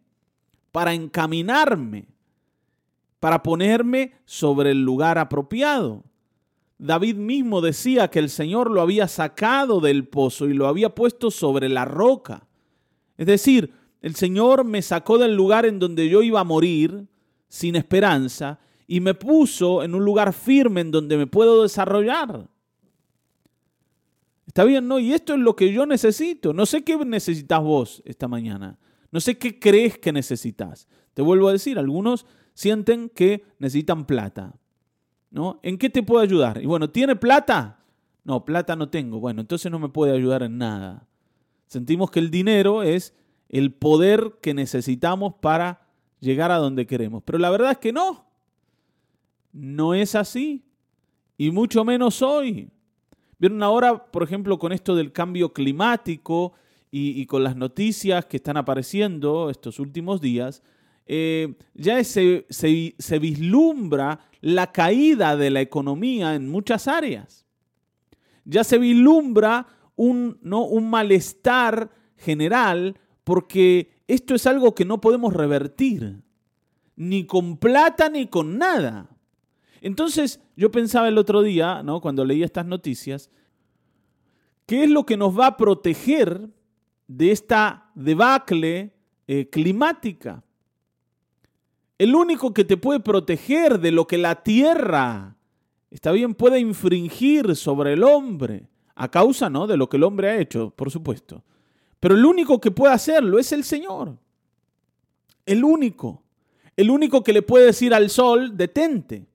para 0.72 0.94
encaminarme, 0.94 2.06
para 3.18 3.42
ponerme 3.42 4.14
sobre 4.24 4.70
el 4.70 4.82
lugar 4.82 5.18
apropiado. 5.18 6.04
David 6.78 7.16
mismo 7.16 7.60
decía 7.60 8.08
que 8.08 8.20
el 8.20 8.30
Señor 8.30 8.70
lo 8.70 8.80
había 8.80 9.06
sacado 9.06 9.80
del 9.80 10.08
pozo 10.08 10.48
y 10.48 10.54
lo 10.54 10.66
había 10.66 10.94
puesto 10.94 11.30
sobre 11.30 11.68
la 11.68 11.84
roca. 11.84 12.46
Es 13.18 13.26
decir, 13.26 13.74
el 14.00 14.14
Señor 14.14 14.64
me 14.64 14.80
sacó 14.80 15.18
del 15.18 15.34
lugar 15.34 15.66
en 15.66 15.78
donde 15.78 16.08
yo 16.08 16.22
iba 16.22 16.40
a 16.40 16.44
morir 16.44 17.06
sin 17.48 17.76
esperanza 17.76 18.60
y 18.86 19.00
me 19.00 19.12
puso 19.12 19.82
en 19.82 19.94
un 19.94 20.04
lugar 20.04 20.32
firme 20.32 20.80
en 20.80 20.90
donde 20.90 21.18
me 21.18 21.26
puedo 21.26 21.62
desarrollar. 21.62 22.48
Está 24.50 24.64
bien, 24.64 24.88
¿no? 24.88 24.98
Y 24.98 25.12
esto 25.12 25.34
es 25.34 25.38
lo 25.38 25.54
que 25.54 25.72
yo 25.72 25.86
necesito. 25.86 26.52
No 26.52 26.66
sé 26.66 26.82
qué 26.82 26.96
necesitas 26.96 27.62
vos 27.62 28.02
esta 28.04 28.26
mañana. 28.26 28.80
No 29.12 29.20
sé 29.20 29.38
qué 29.38 29.60
crees 29.60 29.96
que 29.96 30.10
necesitas. 30.10 30.88
Te 31.14 31.22
vuelvo 31.22 31.48
a 31.48 31.52
decir, 31.52 31.78
algunos 31.78 32.26
sienten 32.52 33.10
que 33.10 33.44
necesitan 33.60 34.06
plata. 34.06 34.56
¿No? 35.30 35.60
¿En 35.62 35.78
qué 35.78 35.88
te 35.88 36.02
puedo 36.02 36.20
ayudar? 36.20 36.60
Y 36.60 36.66
bueno, 36.66 36.90
¿tiene 36.90 37.14
plata? 37.14 37.84
No, 38.24 38.44
plata 38.44 38.74
no 38.74 38.88
tengo. 38.88 39.20
Bueno, 39.20 39.40
entonces 39.40 39.70
no 39.70 39.78
me 39.78 39.88
puede 39.88 40.16
ayudar 40.16 40.42
en 40.42 40.58
nada. 40.58 41.06
Sentimos 41.68 42.10
que 42.10 42.18
el 42.18 42.32
dinero 42.32 42.82
es 42.82 43.14
el 43.50 43.72
poder 43.72 44.38
que 44.42 44.52
necesitamos 44.52 45.34
para 45.40 45.86
llegar 46.18 46.50
a 46.50 46.56
donde 46.56 46.88
queremos. 46.88 47.22
Pero 47.24 47.38
la 47.38 47.50
verdad 47.50 47.70
es 47.70 47.78
que 47.78 47.92
no. 47.92 48.26
No 49.52 49.94
es 49.94 50.16
así. 50.16 50.64
Y 51.38 51.52
mucho 51.52 51.84
menos 51.84 52.20
hoy. 52.20 52.68
Vieron 53.40 53.62
ahora, 53.62 54.04
por 54.04 54.22
ejemplo, 54.22 54.58
con 54.58 54.72
esto 54.72 54.94
del 54.94 55.10
cambio 55.12 55.52
climático 55.52 56.52
y, 56.92 57.26
con 57.26 57.42
las 57.42 57.56
noticias 57.56 58.26
que 58.26 58.36
están 58.36 58.56
apareciendo 58.56 59.50
estos 59.50 59.78
últimos 59.78 60.20
días, 60.20 60.62
eh, 61.06 61.54
ya 61.74 62.04
se, 62.04 62.46
se 62.48 63.18
vislumbra 63.18 64.20
la 64.40 64.70
caída 64.70 65.36
de 65.36 65.50
la 65.50 65.60
economía 65.60 66.34
en 66.34 66.48
muchas 66.48 66.86
áreas. 66.86 67.46
Ya 68.44 68.62
se 68.62 68.78
vislumbra 68.78 69.66
un, 69.96 70.38
¿no? 70.42 70.64
un 70.64 70.88
malestar 70.88 71.90
general 72.16 72.98
porque 73.24 73.90
esto 74.08 74.34
es 74.34 74.46
algo 74.46 74.74
que 74.74 74.84
no 74.84 75.00
podemos 75.00 75.34
revertir, 75.34 76.22
ni 76.96 77.26
con 77.26 77.58
plata 77.58 78.08
ni 78.08 78.26
con 78.26 78.56
nada. 78.56 79.09
Entonces 79.80 80.40
yo 80.56 80.70
pensaba 80.70 81.08
el 81.08 81.18
otro 81.18 81.42
día, 81.42 81.82
¿no? 81.82 82.00
cuando 82.00 82.24
leía 82.24 82.44
estas 82.44 82.66
noticias, 82.66 83.30
¿qué 84.66 84.84
es 84.84 84.90
lo 84.90 85.06
que 85.06 85.16
nos 85.16 85.38
va 85.38 85.46
a 85.46 85.56
proteger 85.56 86.48
de 87.06 87.30
esta 87.30 87.90
debacle 87.94 88.92
eh, 89.26 89.48
climática? 89.48 90.42
El 91.98 92.14
único 92.14 92.54
que 92.54 92.64
te 92.64 92.76
puede 92.76 93.00
proteger 93.00 93.80
de 93.80 93.90
lo 93.90 94.06
que 94.06 94.18
la 94.18 94.42
tierra, 94.42 95.36
está 95.90 96.12
bien, 96.12 96.34
puede 96.34 96.58
infringir 96.58 97.56
sobre 97.56 97.94
el 97.94 98.04
hombre, 98.04 98.68
a 98.94 99.10
causa 99.10 99.48
¿no? 99.48 99.66
de 99.66 99.76
lo 99.76 99.88
que 99.88 99.96
el 99.96 100.04
hombre 100.04 100.28
ha 100.28 100.38
hecho, 100.38 100.70
por 100.70 100.90
supuesto. 100.90 101.42
Pero 102.00 102.14
el 102.14 102.24
único 102.24 102.60
que 102.60 102.70
puede 102.70 102.94
hacerlo 102.94 103.38
es 103.38 103.52
el 103.52 103.64
Señor. 103.64 104.16
El 105.44 105.64
único. 105.64 106.22
El 106.76 106.90
único 106.90 107.22
que 107.22 107.32
le 107.32 107.42
puede 107.42 107.66
decir 107.66 107.92
al 107.92 108.08
sol, 108.08 108.56
detente. 108.56 109.26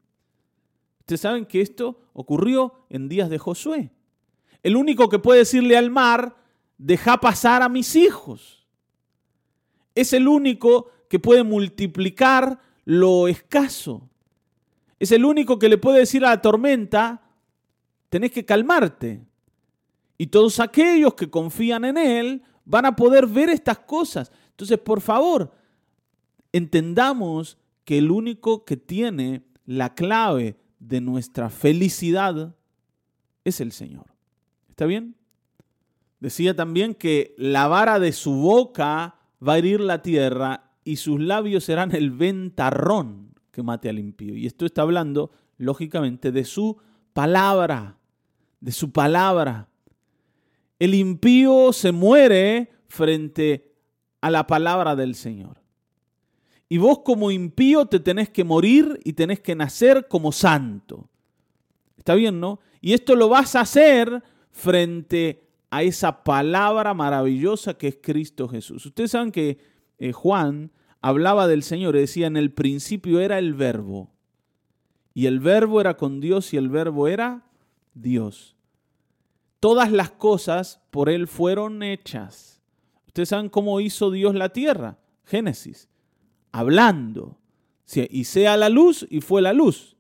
Ustedes 1.06 1.22
saben 1.22 1.46
que 1.46 1.62
esto 1.62 2.00
ocurrió 2.14 2.88
en 2.90 3.08
días 3.08 3.30
de 3.30 3.38
Josué. 3.38 3.92
El 4.64 4.76
único 4.76 5.08
que 5.08 5.20
puede 5.20 5.42
decirle 5.42 5.78
al 5.78 5.92
mar, 5.92 6.36
deja 6.80 7.20
pasar 7.20 7.62
a 7.62 7.70
mis 7.70 7.96
hijos. 7.96 8.66
Es 9.94 10.14
el 10.14 10.28
único 10.28 10.90
que 11.08 11.20
puede 11.20 11.44
multiplicar 11.44 12.60
lo 12.86 13.28
escaso. 13.28 14.10
Es 14.98 15.12
el 15.12 15.26
único 15.26 15.60
que 15.60 15.70
le 15.70 15.78
puede 15.78 16.00
decir 16.00 16.26
a 16.26 16.30
la 16.30 16.42
tormenta, 16.42 17.22
tenés 18.10 18.32
que 18.32 18.44
calmarte. 18.44 19.22
Y 20.18 20.26
todos 20.26 20.60
aquellos 20.60 21.14
que 21.14 21.30
confían 21.30 21.86
en 21.86 22.00
Él 22.00 22.42
van 22.66 22.88
a 22.88 22.96
poder 22.96 23.28
ver 23.28 23.52
estas 23.52 23.78
cosas. 23.78 24.32
Entonces, 24.50 24.80
por 24.80 25.02
favor, 25.02 25.52
entendamos 26.52 27.60
que 27.84 28.00
el 28.00 28.10
único 28.10 28.66
que 28.66 28.76
tiene 28.76 29.44
la 29.68 29.94
clave 29.94 30.65
de 30.80 31.02
nuestra 31.02 31.50
felicidad 31.50 32.56
es 33.44 33.62
el 33.62 33.72
Señor. 33.72 34.06
¿Está 34.70 34.86
bien? 34.86 35.16
Decía 36.20 36.56
también 36.56 36.96
que 36.96 37.36
la 37.38 37.68
vara 37.68 38.00
de 38.00 38.12
su 38.12 38.34
boca 38.34 39.16
va 39.46 39.54
a 39.54 39.58
herir 39.58 39.80
la 39.80 40.02
tierra 40.02 40.72
y 40.84 40.98
sus 40.98 41.20
labios 41.20 41.64
serán 41.64 41.94
el 41.96 42.12
ventarrón 42.12 43.36
que 43.52 43.64
mate 43.64 43.90
al 43.90 44.00
impío. 44.00 44.36
Y 44.36 44.46
esto 44.46 44.66
está 44.66 44.82
hablando, 44.82 45.32
lógicamente, 45.58 46.32
de 46.32 46.44
su 46.44 46.78
palabra, 47.14 47.98
de 48.60 48.72
su 48.72 48.92
palabra. 48.92 49.70
El 50.80 50.94
impío 50.94 51.72
se 51.72 51.92
muere 51.92 52.72
frente 52.88 53.74
a 54.22 54.30
la 54.30 54.46
palabra 54.48 54.96
del 54.96 55.16
Señor. 55.16 55.65
Y 56.68 56.78
vos 56.78 57.00
como 57.00 57.32
impío 57.32 57.86
te 57.86 58.00
tenés 58.00 58.30
que 58.30 58.44
morir 58.44 59.00
y 59.04 59.14
tenés 59.14 59.40
que 59.40 59.56
nacer 59.56 60.08
como 60.08 60.32
santo. 60.32 61.10
¿Está 61.98 62.16
bien, 62.16 62.40
no? 62.40 62.60
Y 62.82 62.94
esto 62.94 63.16
lo 63.16 63.30
vas 63.30 63.56
a 63.56 63.62
hacer 63.62 64.24
frente 64.52 65.48
a 65.70 65.84
esa 65.84 66.24
palabra 66.24 66.94
maravillosa 66.94 67.76
que 67.76 67.88
es 67.88 67.98
Cristo 68.02 68.48
Jesús. 68.48 68.86
Ustedes 68.86 69.12
saben 69.12 69.32
que 69.32 69.60
eh, 69.98 70.12
Juan 70.12 70.72
hablaba 71.02 71.48
del 71.48 71.64
Señor 71.64 71.96
y 71.96 72.00
decía, 72.00 72.28
en 72.28 72.38
el 72.38 72.52
principio 72.52 73.20
era 73.20 73.38
el 73.38 73.54
verbo. 73.54 74.12
Y 75.14 75.28
el 75.28 75.40
verbo 75.40 75.82
era 75.82 75.98
con 75.98 76.20
Dios 76.20 76.54
y 76.54 76.58
el 76.58 76.70
verbo 76.70 77.08
era 77.08 77.46
Dios. 77.94 78.56
Todas 79.60 79.92
las 79.92 80.12
cosas 80.12 80.82
por 80.92 81.10
Él 81.10 81.28
fueron 81.28 81.84
hechas. 81.84 82.62
Ustedes 83.08 83.30
saben 83.30 83.50
cómo 83.50 83.80
hizo 83.80 84.12
Dios 84.12 84.36
la 84.36 84.50
tierra. 84.50 84.98
Génesis. 85.24 85.90
Hablando. 86.56 87.38
Y 87.94 88.24
sea 88.24 88.56
la 88.56 88.70
luz 88.70 89.06
y 89.10 89.20
fue 89.20 89.42
la 89.42 89.52
luz. 89.52 89.98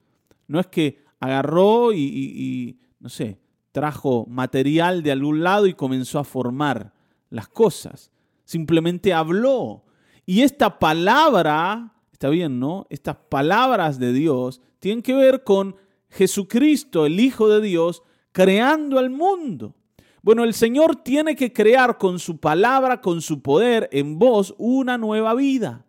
No 0.48 0.58
es 0.58 0.68
que 0.68 1.04
agarró 1.20 1.92
y, 1.92 2.80
no 2.98 3.10
sé, 3.10 3.42
trajo 3.74 4.26
material 4.30 5.04
de 5.04 5.12
algún 5.12 5.44
lado 5.44 5.68
y 5.68 5.74
comenzó 5.74 6.18
a 6.18 6.24
formar 6.24 6.94
las 7.30 7.50
cosas. 7.50 8.10
Simplemente 8.46 9.14
habló. 9.14 9.84
Y 10.26 10.44
esta 10.44 10.80
palabra, 10.80 11.94
está 12.14 12.30
bien, 12.30 12.58
¿no? 12.58 12.88
Estas 12.90 13.18
palabras 13.30 14.00
de 14.00 14.14
Dios 14.14 14.62
tienen 14.80 15.04
que 15.04 15.14
ver 15.14 15.44
con 15.44 15.76
Jesucristo, 16.08 17.06
el 17.06 17.20
Hijo 17.20 17.50
de 17.50 17.60
Dios, 17.60 18.02
creando 18.32 18.98
al 18.98 19.10
mundo. 19.10 19.76
Bueno, 20.22 20.46
el 20.46 20.54
Señor 20.54 20.96
tiene 20.96 21.36
que 21.36 21.52
crear 21.52 21.98
con 21.98 22.18
su 22.18 22.38
palabra, 22.38 23.02
con 23.02 23.22
su 23.22 23.42
poder 23.42 23.90
en 23.92 24.18
vos, 24.18 24.56
una 24.58 24.98
nueva 24.98 25.34
vida. 25.34 25.86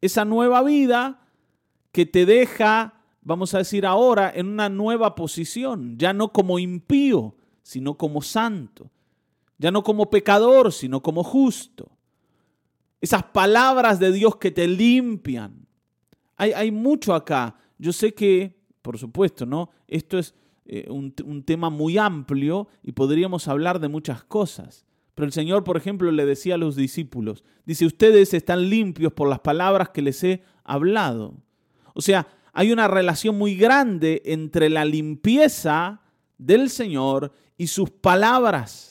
Esa 0.00 0.24
nueva 0.24 0.62
vida 0.62 1.26
que 1.92 2.06
te 2.06 2.26
deja, 2.26 2.94
vamos 3.22 3.54
a 3.54 3.58
decir 3.58 3.86
ahora, 3.86 4.32
en 4.34 4.48
una 4.48 4.68
nueva 4.68 5.14
posición, 5.14 5.98
ya 5.98 6.12
no 6.12 6.32
como 6.32 6.58
impío, 6.58 7.36
sino 7.62 7.96
como 7.96 8.22
santo, 8.22 8.90
ya 9.58 9.70
no 9.70 9.82
como 9.82 10.10
pecador, 10.10 10.72
sino 10.72 11.02
como 11.02 11.22
justo 11.22 11.90
esas 13.00 13.22
palabras 13.24 13.98
de 13.98 14.12
Dios 14.12 14.36
que 14.36 14.50
te 14.50 14.68
limpian. 14.68 15.66
Hay, 16.36 16.52
hay 16.52 16.70
mucho 16.70 17.14
acá. 17.14 17.56
Yo 17.78 17.92
sé 17.92 18.12
que, 18.14 18.58
por 18.82 18.98
supuesto, 18.98 19.46
¿no? 19.46 19.70
Esto 19.88 20.18
es 20.18 20.34
eh, 20.66 20.86
un, 20.90 21.14
un 21.24 21.42
tema 21.42 21.70
muy 21.70 21.98
amplio 21.98 22.68
y 22.82 22.92
podríamos 22.92 23.48
hablar 23.48 23.80
de 23.80 23.88
muchas 23.88 24.22
cosas. 24.24 24.84
Pero 25.14 25.26
el 25.26 25.32
Señor, 25.32 25.64
por 25.64 25.76
ejemplo, 25.76 26.10
le 26.10 26.24
decía 26.24 26.54
a 26.54 26.58
los 26.58 26.76
discípulos, 26.76 27.44
dice, 27.64 27.86
ustedes 27.86 28.32
están 28.34 28.68
limpios 28.68 29.12
por 29.12 29.28
las 29.28 29.40
palabras 29.40 29.90
que 29.90 30.02
les 30.02 30.22
he 30.24 30.42
hablado. 30.64 31.34
O 31.94 32.00
sea, 32.00 32.28
hay 32.52 32.72
una 32.72 32.88
relación 32.88 33.36
muy 33.36 33.54
grande 33.56 34.22
entre 34.24 34.70
la 34.70 34.84
limpieza 34.84 36.00
del 36.38 36.70
Señor 36.70 37.32
y 37.56 37.66
sus 37.66 37.90
palabras 37.90 38.90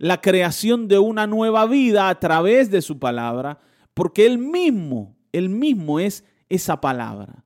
la 0.00 0.22
creación 0.22 0.88
de 0.88 0.98
una 0.98 1.26
nueva 1.26 1.66
vida 1.66 2.08
a 2.08 2.18
través 2.18 2.70
de 2.70 2.80
su 2.80 2.98
palabra, 2.98 3.58
porque 3.92 4.24
Él 4.24 4.38
mismo, 4.38 5.14
Él 5.30 5.50
mismo 5.50 6.00
es 6.00 6.24
esa 6.48 6.80
palabra. 6.80 7.44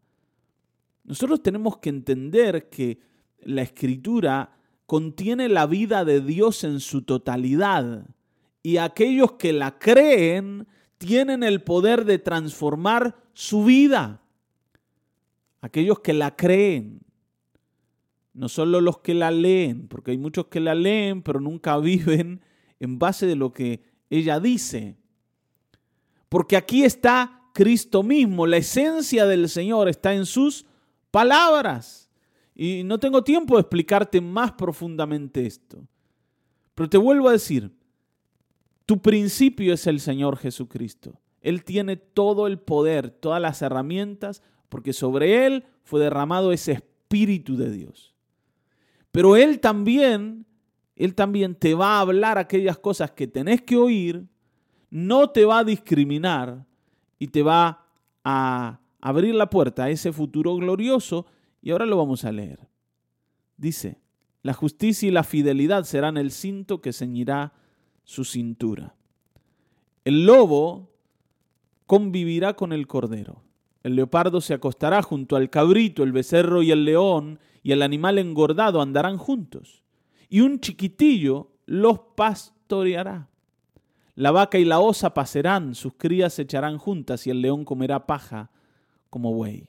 Nosotros 1.03 1.43
tenemos 1.43 1.79
que 1.79 1.89
entender 1.89 2.69
que 2.71 3.01
la 3.41 3.63
escritura 3.63 4.57
contiene 4.87 5.49
la 5.49 5.67
vida 5.67 6.05
de 6.05 6.21
Dios 6.21 6.65
en 6.65 6.81
su 6.81 7.03
totalidad 7.03 8.07
y 8.63 8.79
aquellos 8.79 9.33
que 9.33 9.53
la 9.53 9.79
creen 9.79 10.67
tienen 10.99 11.43
el 11.43 11.63
poder 11.63 12.05
de 12.05 12.19
transformar 12.19 13.15
su 13.35 13.65
vida. 13.65 14.23
Aquellos 15.61 16.01
que 16.01 16.13
la 16.13 16.35
creen, 16.35 17.01
no 18.33 18.49
solo 18.49 18.81
los 18.81 18.99
que 18.99 19.15
la 19.15 19.31
leen, 19.31 19.89
porque 19.89 20.13
hay 20.13 20.19
muchos 20.19 20.47
que 20.47 20.61
la 20.61 20.75
leen 20.75 21.23
pero 21.23 21.41
nunca 21.41 21.77
viven 21.79 22.41
en 22.81 22.99
base 22.99 23.27
de 23.27 23.37
lo 23.37 23.53
que 23.53 23.83
ella 24.11 24.41
dice. 24.41 24.97
Porque 26.29 26.57
aquí 26.57 26.85
está 26.85 27.43
Cristo 27.53 28.03
mismo, 28.03 28.47
la 28.47 28.57
esencia 28.57 29.27
del 29.27 29.49
Señor 29.49 29.89
está 29.89 30.15
en 30.15 30.27
sus 30.27 30.67
palabras. 31.11 32.04
Y 32.55 32.83
no 32.85 32.99
tengo 32.99 33.25
tiempo 33.25 33.55
de 33.55 33.63
explicarte 33.63 34.21
más 34.21 34.53
profundamente 34.53 35.47
esto. 35.47 35.87
Pero 36.75 36.89
te 36.89 36.99
vuelvo 36.99 37.29
a 37.29 37.33
decir, 37.33 37.73
tu 38.87 39.01
principio 39.01 39.75
es 39.75 39.87
el 39.87 40.01
Señor 40.01 40.37
Jesucristo. 40.37 41.21
Él 41.41 41.65
tiene 41.65 41.97
todo 41.97 42.47
el 42.47 42.59
poder, 42.59 43.11
todas 43.11 43.41
las 43.41 43.61
herramientas, 43.63 44.43
porque 44.69 44.93
sobre 44.93 45.47
Él 45.47 45.65
fue 45.83 46.01
derramado 46.01 46.53
ese 46.53 46.73
Espíritu 46.73 47.57
de 47.57 47.71
Dios. 47.71 48.15
Pero 49.13 49.37
Él 49.37 49.61
también, 49.61 50.47
Él 50.97 51.15
también 51.15 51.55
te 51.55 51.75
va 51.75 51.99
a 51.99 52.01
hablar 52.01 52.39
aquellas 52.39 52.79
cosas 52.79 53.11
que 53.13 53.27
tenés 53.27 53.63
que 53.63 53.77
oír, 53.77 54.27
no 54.91 55.31
te 55.31 55.45
va 55.45 55.59
a 55.59 55.65
discriminar 55.65 56.65
y 57.19 57.29
te 57.29 57.43
va 57.43 57.87
a 58.25 58.81
abrir 59.01 59.35
la 59.35 59.51
puerta 59.51 59.85
a 59.85 59.91
ese 59.91 60.13
futuro 60.13 60.57
glorioso. 60.57 61.27
Y 61.65 61.71
ahora 61.71 61.87
lo 61.87 61.97
vamos 61.97 62.27
a 62.27 62.31
leer. 62.31 62.69
Dice, 63.57 63.99
la 64.43 64.53
justicia 64.53 65.09
y 65.09 65.11
la 65.11 65.25
fidelidad 65.25 65.85
serán 65.85 66.19
el 66.19 66.31
cinto 66.31 66.83
que 66.83 66.93
ceñirá 66.93 67.55
su 68.05 68.27
cintura. 68.27 68.95
El 70.05 70.27
lobo 70.27 70.91
convivirá 71.87 72.53
con 72.53 72.75
el 72.75 72.87
cordero. 72.87 73.45
El 73.83 73.97
leopardo 73.97 74.43
se 74.43 74.53
acostará 74.53 75.01
junto 75.01 75.37
al 75.37 75.49
cabrito, 75.49 76.03
el 76.03 76.13
becerro 76.13 76.63
y 76.63 76.71
el 76.71 76.85
león, 76.85 77.39
y 77.63 77.73
el 77.73 77.81
animal 77.81 78.19
engordado 78.19 78.83
andarán 78.83 79.17
juntos. 79.17 79.83
Y 80.29 80.43
un 80.43 80.61
chiquitillo 80.61 81.51
los 81.65 81.99
pastoreará. 82.15 83.31
La 84.17 84.33
vaca 84.33 84.59
y 84.59 84.67
la 84.67 84.81
osa 84.81 85.15
pasarán, 85.15 85.75
sus 85.75 85.95
crías 85.95 86.35
se 86.35 86.43
echarán 86.43 86.77
juntas, 86.77 87.27
y 87.27 87.31
el 87.31 87.41
león 87.41 87.65
comerá 87.65 88.07
paja 88.07 88.51
como 89.09 89.33
buey. 89.33 89.67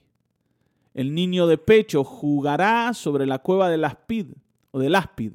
El 0.96 1.14
niño 1.14 1.46
de 1.46 1.58
pecho 1.58 2.04
jugará 2.04 2.94
sobre 2.94 3.26
la 3.26 3.40
cueva 3.40 3.68
del 3.68 3.84
aspid 3.84 4.28
o 4.70 4.78
del 4.78 4.94
áspid, 4.94 5.34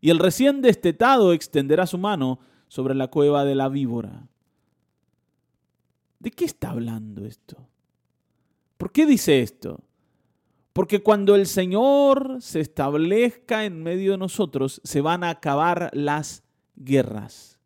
y 0.00 0.10
el 0.10 0.20
recién 0.20 0.62
destetado 0.62 1.32
extenderá 1.32 1.88
su 1.88 1.98
mano 1.98 2.38
sobre 2.68 2.94
la 2.94 3.08
cueva 3.08 3.44
de 3.44 3.56
la 3.56 3.68
víbora. 3.68 4.28
¿De 6.20 6.30
qué 6.30 6.44
está 6.44 6.70
hablando 6.70 7.26
esto? 7.26 7.56
¿Por 8.76 8.92
qué 8.92 9.04
dice 9.04 9.42
esto? 9.42 9.82
Porque 10.72 11.02
cuando 11.02 11.34
el 11.34 11.46
Señor 11.46 12.36
se 12.38 12.60
establezca 12.60 13.64
en 13.64 13.82
medio 13.82 14.12
de 14.12 14.18
nosotros, 14.18 14.80
se 14.84 15.00
van 15.00 15.24
a 15.24 15.30
acabar 15.30 15.90
las 15.92 16.44
guerras. 16.76 17.58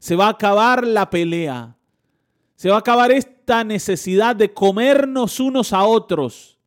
Se 0.00 0.16
va 0.16 0.26
a 0.26 0.30
acabar 0.30 0.84
la 0.84 1.10
pelea. 1.10 1.76
Se 2.56 2.70
va 2.70 2.74
a 2.74 2.80
acabar 2.80 3.12
necesidad 3.64 4.36
de 4.36 4.52
comernos 4.52 5.40
unos 5.40 5.72
a 5.72 5.84
otros. 5.84 6.58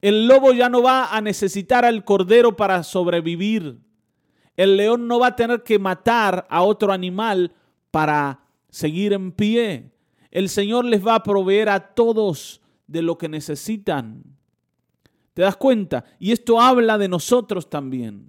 El 0.00 0.26
lobo 0.26 0.52
ya 0.52 0.68
no 0.68 0.82
va 0.82 1.16
a 1.16 1.20
necesitar 1.20 1.84
al 1.84 2.04
cordero 2.04 2.56
para 2.56 2.82
sobrevivir. 2.82 3.78
El 4.56 4.76
león 4.76 5.08
no 5.08 5.18
va 5.18 5.28
a 5.28 5.36
tener 5.36 5.62
que 5.62 5.78
matar 5.78 6.46
a 6.50 6.62
otro 6.62 6.92
animal 6.92 7.52
para 7.90 8.40
seguir 8.68 9.12
en 9.12 9.32
pie. 9.32 9.92
El 10.30 10.48
Señor 10.48 10.84
les 10.84 11.04
va 11.06 11.14
a 11.14 11.22
proveer 11.22 11.68
a 11.68 11.94
todos 11.94 12.60
de 12.86 13.02
lo 13.02 13.16
que 13.16 13.28
necesitan. 13.28 14.22
¿Te 15.32 15.42
das 15.42 15.56
cuenta? 15.56 16.04
Y 16.18 16.32
esto 16.32 16.60
habla 16.60 16.98
de 16.98 17.08
nosotros 17.08 17.70
también. 17.70 18.28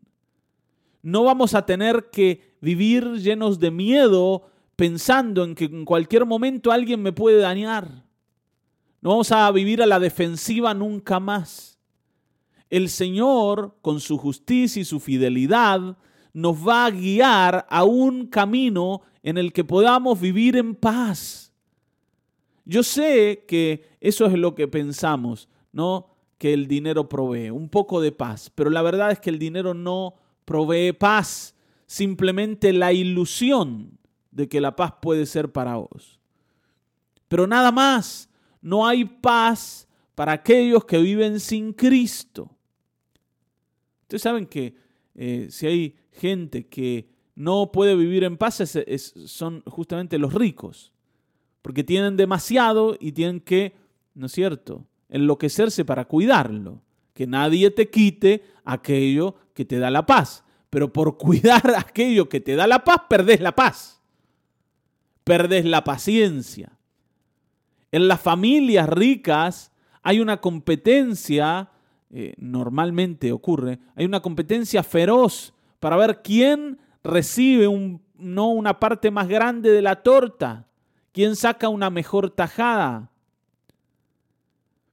No 1.02 1.24
vamos 1.24 1.54
a 1.54 1.66
tener 1.66 2.10
que 2.12 2.56
vivir 2.62 3.06
llenos 3.16 3.60
de 3.60 3.70
miedo 3.70 4.50
pensando 4.76 5.44
en 5.44 5.56
que 5.56 5.66
en 5.66 5.86
cualquier 5.86 6.26
momento 6.26 6.72
alguien 6.72 7.02
me 7.02 7.14
puede 7.14 7.40
dañar. 7.40 8.04
No 9.02 9.12
vamos 9.12 9.32
a 9.32 9.50
vivir 9.52 9.82
a 9.82 9.86
la 9.86 10.00
defensiva 10.00 10.74
nunca 10.74 11.20
más. 11.20 11.80
El 12.70 12.90
Señor, 12.90 13.78
con 13.82 14.00
su 14.00 14.18
justicia 14.18 14.82
y 14.82 14.86
su 14.86 15.00
fidelidad, 15.00 15.98
nos 16.34 16.68
va 16.68 16.86
a 16.86 16.92
guiar 16.92 17.66
a 17.70 17.84
un 17.84 18.28
camino 18.28 19.02
en 19.24 19.38
el 19.38 19.54
que 19.54 19.64
podamos 19.64 20.20
vivir 20.20 20.58
en 20.58 20.76
paz. 20.76 21.54
Yo 22.66 22.84
sé 22.84 23.46
que 23.48 23.88
eso 24.02 24.26
es 24.26 24.34
lo 24.34 24.56
que 24.56 24.68
pensamos, 24.68 25.48
¿no? 25.72 26.08
Que 26.38 26.54
el 26.54 26.68
dinero 26.68 27.08
provee, 27.08 27.52
un 27.52 27.70
poco 27.70 28.02
de 28.02 28.12
paz, 28.12 28.52
pero 28.54 28.70
la 28.70 28.82
verdad 28.82 29.12
es 29.12 29.20
que 29.20 29.30
el 29.30 29.40
dinero 29.40 29.74
no 29.74 30.16
provee 30.46 30.92
paz, 30.94 31.56
simplemente 31.86 32.74
la 32.74 32.92
ilusión 32.92 34.00
de 34.36 34.48
que 34.48 34.62
la 34.62 34.76
paz 34.76 34.94
puede 35.02 35.26
ser 35.26 35.52
para 35.52 35.78
vos. 35.78 36.20
Pero 37.28 37.48
nada 37.48 37.72
más, 37.72 38.30
no 38.62 38.86
hay 38.86 39.06
paz 39.06 39.88
para 40.14 40.34
aquellos 40.34 40.86
que 40.86 41.00
viven 41.00 41.40
sin 41.40 41.74
Cristo. 41.74 42.52
Ustedes 44.04 44.22
saben 44.22 44.46
que 44.46 44.76
eh, 45.16 45.48
si 45.50 45.66
hay 45.66 45.96
gente 46.12 46.68
que 46.68 47.10
no 47.34 47.72
puede 47.72 47.96
vivir 47.96 48.24
en 48.24 48.38
paz, 48.38 48.62
son 49.26 49.64
justamente 49.66 50.20
los 50.20 50.34
ricos 50.34 50.92
porque 51.66 51.84
tienen 51.84 52.16
demasiado 52.16 52.96
y 53.00 53.14
tienen 53.14 53.40
que, 53.40 53.74
¿no 54.14 54.28
es 54.28 54.34
cierto?, 54.34 54.86
enloquecerse 55.10 55.84
para 55.84 56.06
cuidarlo. 56.06 56.84
Que 57.16 57.26
nadie 57.26 57.72
te 57.72 57.90
quite 57.90 58.44
aquello 58.66 59.34
que 59.52 59.66
te 59.66 59.80
da 59.80 59.90
la 59.90 60.06
paz. 60.06 60.44
Pero 60.70 60.94
por 60.94 61.18
cuidar 61.18 61.74
aquello 61.76 62.30
que 62.30 62.40
te 62.40 62.56
da 62.56 62.68
la 62.68 62.84
paz, 62.84 63.02
perdés 63.10 63.42
la 63.42 63.56
paz. 63.56 64.00
Perdés 65.26 65.66
la 65.66 65.84
paciencia. 65.84 66.72
En 67.92 68.08
las 68.08 68.22
familias 68.22 68.88
ricas 68.88 69.72
hay 70.04 70.20
una 70.20 70.40
competencia, 70.40 71.72
eh, 72.12 72.36
normalmente 72.38 73.32
ocurre, 73.32 73.80
hay 73.96 74.06
una 74.06 74.22
competencia 74.22 74.84
feroz 74.84 75.54
para 75.80 75.98
ver 75.98 76.22
quién 76.22 76.80
recibe 77.04 77.68
no 78.18 78.50
una 78.50 78.80
parte 78.80 79.10
más 79.10 79.28
grande 79.28 79.72
de 79.72 79.82
la 79.82 80.04
torta, 80.04 80.68
quién 81.12 81.36
saca 81.36 81.70
una 81.70 81.90
mejor 81.90 82.30
tajada. 82.30 83.10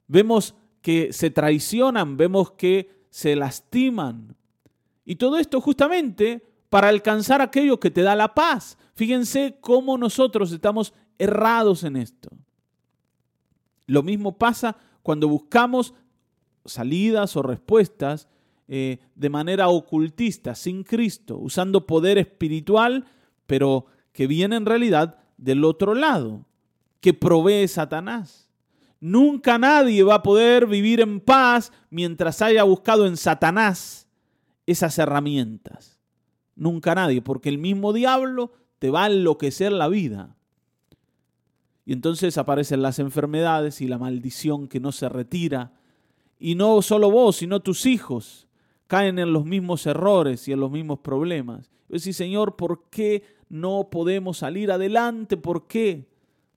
Vemos 0.07 0.55
que 0.81 1.13
se 1.13 1.29
traicionan, 1.29 2.17
vemos 2.17 2.51
que 2.51 2.89
se 3.11 3.35
lastiman. 3.35 4.35
Y 5.05 5.17
todo 5.17 5.37
esto 5.37 5.61
justamente 5.61 6.43
para 6.73 6.89
alcanzar 6.89 7.39
aquello 7.39 7.79
que 7.79 7.91
te 7.91 8.01
da 8.01 8.15
la 8.15 8.33
paz. 8.33 8.79
Fíjense 8.95 9.59
cómo 9.61 9.95
nosotros 9.95 10.51
estamos 10.51 10.91
errados 11.19 11.83
en 11.83 11.95
esto. 11.95 12.31
Lo 13.85 14.01
mismo 14.01 14.39
pasa 14.39 14.75
cuando 15.03 15.27
buscamos 15.27 15.93
salidas 16.65 17.37
o 17.37 17.43
respuestas 17.43 18.27
eh, 18.67 18.97
de 19.13 19.29
manera 19.29 19.67
ocultista, 19.67 20.55
sin 20.55 20.83
Cristo, 20.83 21.37
usando 21.37 21.85
poder 21.85 22.17
espiritual, 22.17 23.05
pero 23.45 23.85
que 24.11 24.25
viene 24.25 24.55
en 24.55 24.65
realidad 24.65 25.19
del 25.37 25.65
otro 25.65 25.93
lado, 25.93 26.43
que 27.01 27.13
provee 27.13 27.67
Satanás. 27.67 28.49
Nunca 28.99 29.59
nadie 29.59 30.01
va 30.01 30.15
a 30.15 30.23
poder 30.23 30.65
vivir 30.65 31.01
en 31.01 31.19
paz 31.19 31.71
mientras 31.91 32.41
haya 32.41 32.63
buscado 32.63 33.05
en 33.05 33.15
Satanás 33.15 34.07
esas 34.65 34.97
herramientas. 34.97 35.92
Nunca 36.55 36.95
nadie, 36.95 37.21
porque 37.21 37.49
el 37.49 37.57
mismo 37.57 37.93
diablo 37.93 38.51
te 38.79 38.89
va 38.89 39.05
a 39.05 39.07
enloquecer 39.07 39.71
la 39.71 39.87
vida. 39.87 40.35
Y 41.85 41.93
entonces 41.93 42.37
aparecen 42.37 42.81
las 42.81 42.99
enfermedades 42.99 43.81
y 43.81 43.87
la 43.87 43.97
maldición 43.97 44.67
que 44.67 44.79
no 44.79 44.91
se 44.91 45.09
retira. 45.09 45.73
Y 46.39 46.55
no 46.55 46.81
solo 46.81 47.11
vos, 47.11 47.37
sino 47.37 47.61
tus 47.61 47.85
hijos 47.85 48.47
caen 48.87 49.19
en 49.19 49.33
los 49.33 49.45
mismos 49.45 49.85
errores 49.85 50.47
y 50.47 50.51
en 50.53 50.59
los 50.59 50.71
mismos 50.71 50.99
problemas. 50.99 51.71
Y 51.89 51.93
decís, 51.93 52.15
Señor, 52.15 52.55
¿por 52.55 52.89
qué 52.89 53.23
no 53.49 53.89
podemos 53.91 54.37
salir 54.37 54.71
adelante? 54.71 55.37
¿Por 55.37 55.67
qué? 55.67 56.07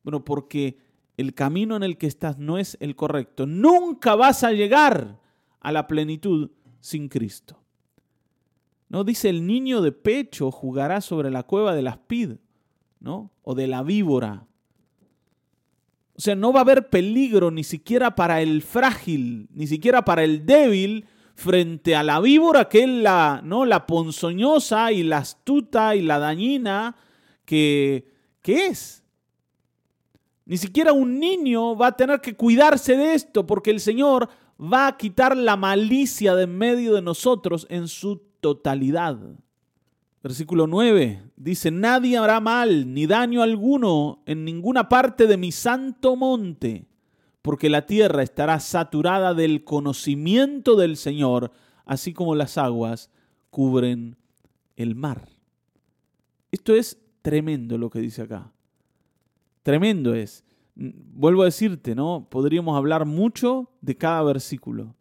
Bueno, 0.02 0.24
porque 0.24 0.78
el 1.16 1.34
camino 1.34 1.76
en 1.76 1.82
el 1.82 1.98
que 1.98 2.06
estás 2.06 2.38
no 2.38 2.58
es 2.58 2.76
el 2.80 2.94
correcto. 2.94 3.46
Nunca 3.46 4.14
vas 4.14 4.44
a 4.44 4.52
llegar 4.52 5.20
a 5.60 5.72
la 5.72 5.86
plenitud 5.86 6.50
sin 6.80 7.08
Cristo. 7.08 7.58
No 8.88 9.04
dice 9.04 9.28
el 9.28 9.46
niño 9.46 9.82
de 9.82 9.92
pecho 9.92 10.50
jugará 10.50 11.00
sobre 11.00 11.30
la 11.30 11.42
cueva 11.42 11.74
de 11.74 11.82
las 11.82 11.98
pid, 11.98 12.32
¿no? 13.00 13.30
O 13.42 13.54
de 13.54 13.66
la 13.66 13.82
víbora. 13.82 14.46
O 16.16 16.20
sea, 16.20 16.34
no 16.34 16.52
va 16.52 16.60
a 16.60 16.62
haber 16.62 16.88
peligro 16.88 17.50
ni 17.50 17.64
siquiera 17.64 18.14
para 18.14 18.40
el 18.40 18.62
frágil, 18.62 19.48
ni 19.52 19.66
siquiera 19.66 20.04
para 20.04 20.24
el 20.24 20.46
débil 20.46 21.06
frente 21.34 21.94
a 21.94 22.02
la 22.02 22.20
víbora 22.20 22.68
que 22.68 22.84
es 22.84 22.88
la, 22.88 23.42
¿no? 23.44 23.66
la 23.66 23.86
ponzoñosa 23.86 24.92
y 24.92 25.02
la 25.02 25.18
astuta 25.18 25.94
y 25.94 26.00
la 26.00 26.18
dañina 26.18 26.96
que, 27.44 28.08
que 28.40 28.68
es. 28.68 29.04
Ni 30.46 30.56
siquiera 30.56 30.92
un 30.92 31.18
niño 31.18 31.76
va 31.76 31.88
a 31.88 31.96
tener 31.96 32.20
que 32.20 32.34
cuidarse 32.34 32.96
de 32.96 33.14
esto 33.14 33.46
porque 33.46 33.70
el 33.70 33.80
Señor 33.80 34.30
va 34.58 34.86
a 34.86 34.96
quitar 34.96 35.36
la 35.36 35.56
malicia 35.56 36.34
de 36.34 36.44
en 36.44 36.56
medio 36.56 36.94
de 36.94 37.02
nosotros 37.02 37.66
en 37.68 37.88
su 37.88 38.22
totalidad. 38.46 39.18
Versículo 40.22 40.68
9 40.68 41.32
dice, 41.36 41.72
nadie 41.72 42.16
hará 42.16 42.38
mal 42.38 42.94
ni 42.94 43.06
daño 43.06 43.42
alguno 43.42 44.22
en 44.24 44.44
ninguna 44.44 44.88
parte 44.88 45.26
de 45.26 45.36
mi 45.36 45.50
santo 45.50 46.14
monte, 46.14 46.86
porque 47.42 47.68
la 47.68 47.86
tierra 47.86 48.22
estará 48.22 48.60
saturada 48.60 49.34
del 49.34 49.64
conocimiento 49.64 50.76
del 50.76 50.96
Señor, 50.96 51.50
así 51.84 52.12
como 52.12 52.36
las 52.36 52.56
aguas 52.56 53.10
cubren 53.50 54.16
el 54.76 54.94
mar. 54.94 55.28
Esto 56.52 56.72
es 56.72 57.00
tremendo 57.22 57.78
lo 57.78 57.90
que 57.90 57.98
dice 57.98 58.22
acá. 58.22 58.52
Tremendo 59.64 60.14
es. 60.14 60.44
Vuelvo 60.76 61.42
a 61.42 61.46
decirte, 61.46 61.96
¿no? 61.96 62.28
Podríamos 62.30 62.76
hablar 62.76 63.06
mucho 63.06 63.72
de 63.80 63.96
cada 63.96 64.22
versículo. 64.22 64.94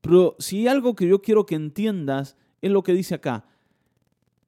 Pero 0.00 0.34
si 0.40 0.58
hay 0.58 0.68
algo 0.68 0.96
que 0.96 1.06
yo 1.06 1.20
quiero 1.20 1.46
que 1.46 1.54
entiendas 1.54 2.36
es 2.60 2.70
lo 2.70 2.82
que 2.82 2.92
dice 2.92 3.14
acá. 3.14 3.44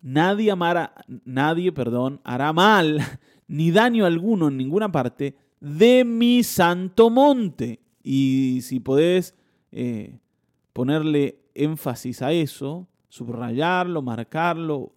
Nadie 0.02 0.50
amará, 0.50 0.94
nadie, 1.24 1.72
perdón, 1.72 2.20
hará 2.24 2.52
mal 2.52 3.00
ni 3.48 3.70
daño 3.70 4.06
alguno 4.06 4.48
en 4.48 4.56
ninguna 4.56 4.90
parte 4.90 5.36
de 5.60 6.04
mi 6.04 6.42
santo 6.42 7.10
monte. 7.10 7.80
Y 8.02 8.60
si 8.62 8.80
podés 8.80 9.34
eh, 9.72 10.18
ponerle 10.72 11.40
énfasis 11.54 12.22
a 12.22 12.32
eso, 12.32 12.88
subrayarlo, 13.08 14.02
marcarlo, 14.02 14.92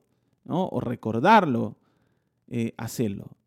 o 0.45 0.79
recordarlo, 0.81 1.77
eh, 2.47 2.73
hacelo 2.77 3.37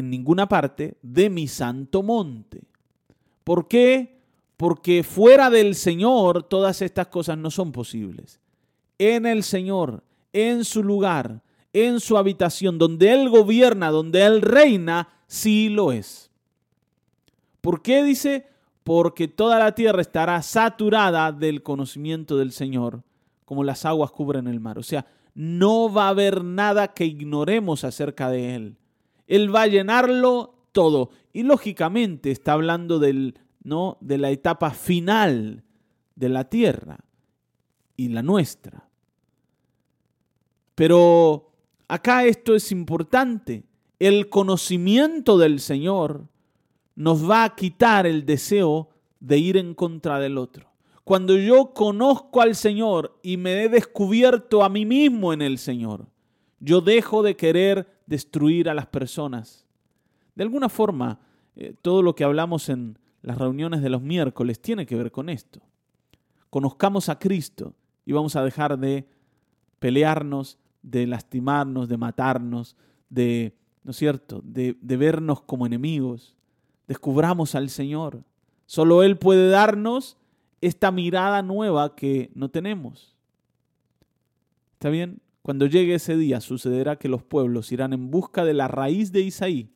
en 0.00 0.10
ninguna 0.10 0.48
parte 0.48 0.96
de 1.02 1.30
mi 1.30 1.46
santo 1.46 2.02
monte. 2.02 2.62
¿Por 3.44 3.68
qué? 3.68 4.20
Porque 4.56 5.02
fuera 5.02 5.50
del 5.50 5.74
Señor 5.74 6.42
todas 6.42 6.82
estas 6.82 7.08
cosas 7.08 7.38
no 7.38 7.50
son 7.50 7.72
posibles. 7.72 8.40
En 9.00 9.24
el 9.24 9.44
Señor, 9.44 10.04
en 10.34 10.62
su 10.66 10.84
lugar, 10.84 11.42
en 11.72 12.00
su 12.00 12.18
habitación, 12.18 12.76
donde 12.76 13.14
Él 13.14 13.30
gobierna, 13.30 13.90
donde 13.90 14.26
Él 14.26 14.42
reina, 14.42 15.08
sí 15.26 15.70
lo 15.70 15.90
es. 15.90 16.30
¿Por 17.62 17.80
qué 17.80 18.04
dice? 18.04 18.46
Porque 18.84 19.26
toda 19.26 19.58
la 19.58 19.74
tierra 19.74 20.02
estará 20.02 20.42
saturada 20.42 21.32
del 21.32 21.62
conocimiento 21.62 22.36
del 22.36 22.52
Señor, 22.52 23.02
como 23.46 23.64
las 23.64 23.86
aguas 23.86 24.10
cubren 24.10 24.46
el 24.46 24.60
mar. 24.60 24.78
O 24.78 24.82
sea, 24.82 25.06
no 25.34 25.90
va 25.90 26.04
a 26.04 26.10
haber 26.10 26.44
nada 26.44 26.88
que 26.88 27.06
ignoremos 27.06 27.84
acerca 27.84 28.28
de 28.28 28.54
Él. 28.54 28.76
Él 29.26 29.54
va 29.54 29.62
a 29.62 29.66
llenarlo 29.66 30.56
todo. 30.72 31.08
Y 31.32 31.44
lógicamente 31.44 32.30
está 32.30 32.52
hablando 32.52 32.98
del, 32.98 33.38
¿no? 33.62 33.96
de 34.02 34.18
la 34.18 34.28
etapa 34.28 34.72
final 34.72 35.64
de 36.16 36.28
la 36.28 36.50
tierra 36.50 36.98
y 37.96 38.08
la 38.08 38.22
nuestra. 38.22 38.89
Pero 40.80 41.52
acá 41.88 42.24
esto 42.24 42.54
es 42.54 42.72
importante. 42.72 43.64
El 43.98 44.30
conocimiento 44.30 45.36
del 45.36 45.60
Señor 45.60 46.26
nos 46.94 47.28
va 47.28 47.44
a 47.44 47.54
quitar 47.54 48.06
el 48.06 48.24
deseo 48.24 48.88
de 49.20 49.36
ir 49.36 49.58
en 49.58 49.74
contra 49.74 50.18
del 50.18 50.38
otro. 50.38 50.70
Cuando 51.04 51.36
yo 51.36 51.74
conozco 51.74 52.40
al 52.40 52.54
Señor 52.54 53.18
y 53.22 53.36
me 53.36 53.62
he 53.62 53.68
descubierto 53.68 54.64
a 54.64 54.70
mí 54.70 54.86
mismo 54.86 55.34
en 55.34 55.42
el 55.42 55.58
Señor, 55.58 56.06
yo 56.60 56.80
dejo 56.80 57.22
de 57.22 57.36
querer 57.36 57.86
destruir 58.06 58.70
a 58.70 58.74
las 58.74 58.86
personas. 58.86 59.66
De 60.34 60.44
alguna 60.44 60.70
forma, 60.70 61.20
eh, 61.56 61.74
todo 61.82 62.00
lo 62.00 62.14
que 62.14 62.24
hablamos 62.24 62.70
en 62.70 62.98
las 63.20 63.36
reuniones 63.36 63.82
de 63.82 63.90
los 63.90 64.00
miércoles 64.00 64.62
tiene 64.62 64.86
que 64.86 64.96
ver 64.96 65.10
con 65.10 65.28
esto. 65.28 65.60
Conozcamos 66.48 67.10
a 67.10 67.18
Cristo 67.18 67.74
y 68.06 68.12
vamos 68.12 68.34
a 68.34 68.42
dejar 68.42 68.78
de 68.78 69.06
pelearnos, 69.78 70.58
de 70.82 71.06
lastimarnos, 71.06 71.88
de 71.88 71.96
matarnos, 71.96 72.76
de, 73.08 73.54
¿no 73.84 73.90
es 73.90 73.96
cierto?, 73.96 74.40
de, 74.44 74.76
de 74.80 74.96
vernos 74.96 75.42
como 75.42 75.66
enemigos. 75.66 76.34
Descubramos 76.88 77.54
al 77.54 77.70
Señor. 77.70 78.24
Solo 78.66 79.02
Él 79.02 79.18
puede 79.18 79.48
darnos 79.48 80.16
esta 80.60 80.90
mirada 80.90 81.42
nueva 81.42 81.94
que 81.94 82.30
no 82.34 82.50
tenemos. 82.50 83.16
¿Está 84.74 84.90
bien? 84.90 85.20
Cuando 85.42 85.66
llegue 85.66 85.94
ese 85.94 86.16
día 86.16 86.40
sucederá 86.40 86.96
que 86.96 87.08
los 87.08 87.22
pueblos 87.22 87.72
irán 87.72 87.92
en 87.92 88.10
busca 88.10 88.44
de 88.44 88.54
la 88.54 88.68
raíz 88.68 89.10
de 89.12 89.20
Isaí, 89.20 89.70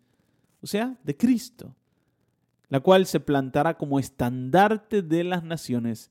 o 0.61 0.67
sea, 0.67 0.97
de 1.03 1.17
Cristo, 1.17 1.75
la 2.69 2.81
cual 2.81 3.07
se 3.07 3.21
plantará 3.21 3.77
como 3.77 3.99
estandarte 3.99 5.03
de 5.03 5.25
las 5.25 5.43
naciones 5.43 6.11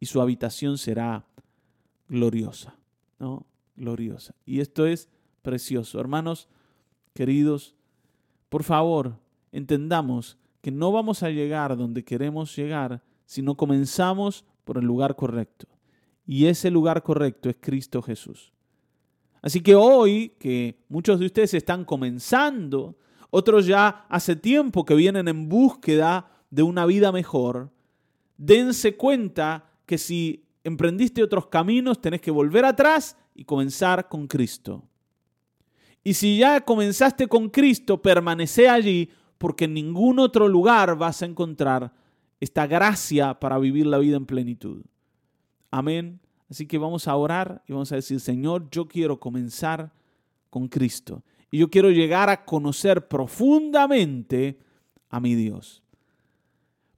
y 0.00 0.06
su 0.06 0.20
habitación 0.20 0.78
será 0.78 1.24
gloriosa, 2.08 2.76
¿no? 3.18 3.46
Gloriosa. 3.76 4.34
Y 4.44 4.60
esto 4.60 4.86
es 4.86 5.08
precioso. 5.42 5.98
Hermanos 6.00 6.48
queridos, 7.14 7.74
por 8.48 8.62
favor, 8.62 9.18
entendamos 9.50 10.38
que 10.60 10.70
no 10.70 10.92
vamos 10.92 11.22
a 11.22 11.30
llegar 11.30 11.76
donde 11.76 12.04
queremos 12.04 12.54
llegar 12.54 13.02
si 13.26 13.42
no 13.42 13.56
comenzamos 13.56 14.44
por 14.64 14.78
el 14.78 14.84
lugar 14.84 15.16
correcto. 15.16 15.66
Y 16.26 16.46
ese 16.46 16.70
lugar 16.70 17.02
correcto 17.02 17.50
es 17.50 17.56
Cristo 17.60 18.00
Jesús. 18.00 18.52
Así 19.42 19.60
que 19.60 19.74
hoy 19.74 20.34
que 20.38 20.78
muchos 20.88 21.18
de 21.18 21.26
ustedes 21.26 21.52
están 21.54 21.84
comenzando 21.84 22.96
otros 23.30 23.66
ya 23.66 24.06
hace 24.08 24.36
tiempo 24.36 24.84
que 24.84 24.94
vienen 24.94 25.26
en 25.26 25.48
búsqueda 25.48 26.30
de 26.50 26.62
una 26.62 26.86
vida 26.86 27.10
mejor, 27.10 27.72
dense 28.36 28.96
cuenta 28.96 29.70
que 29.86 29.98
si 29.98 30.44
emprendiste 30.62 31.22
otros 31.22 31.46
caminos, 31.46 32.00
tenés 32.00 32.20
que 32.20 32.30
volver 32.30 32.64
atrás 32.64 33.16
y 33.34 33.44
comenzar 33.44 34.08
con 34.08 34.26
Cristo. 34.26 34.84
Y 36.04 36.14
si 36.14 36.38
ya 36.38 36.60
comenzaste 36.60 37.28
con 37.28 37.48
Cristo, 37.48 38.02
permanece 38.02 38.68
allí 38.68 39.10
porque 39.38 39.64
en 39.64 39.74
ningún 39.74 40.18
otro 40.18 40.48
lugar 40.48 40.96
vas 40.96 41.22
a 41.22 41.26
encontrar 41.26 41.92
esta 42.40 42.66
gracia 42.66 43.38
para 43.38 43.58
vivir 43.58 43.86
la 43.86 43.98
vida 43.98 44.16
en 44.16 44.26
plenitud. 44.26 44.82
Amén. 45.70 46.20
Así 46.50 46.66
que 46.66 46.76
vamos 46.76 47.08
a 47.08 47.16
orar 47.16 47.62
y 47.66 47.72
vamos 47.72 47.90
a 47.92 47.96
decir, 47.96 48.20
Señor, 48.20 48.68
yo 48.70 48.86
quiero 48.86 49.18
comenzar 49.18 49.92
con 50.50 50.68
Cristo. 50.68 51.22
Y 51.50 51.58
yo 51.58 51.70
quiero 51.70 51.90
llegar 51.90 52.28
a 52.30 52.44
conocer 52.44 53.08
profundamente 53.08 54.58
a 55.08 55.20
mi 55.20 55.34
Dios. 55.34 55.82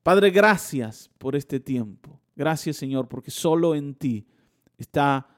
Padre, 0.02 0.30
gracias 0.30 1.10
por 1.18 1.36
este 1.36 1.60
tiempo. 1.60 2.20
Gracias, 2.36 2.76
Señor, 2.76 3.08
porque 3.08 3.30
solo 3.30 3.74
en 3.74 3.94
ti 3.94 4.26
está 4.76 5.28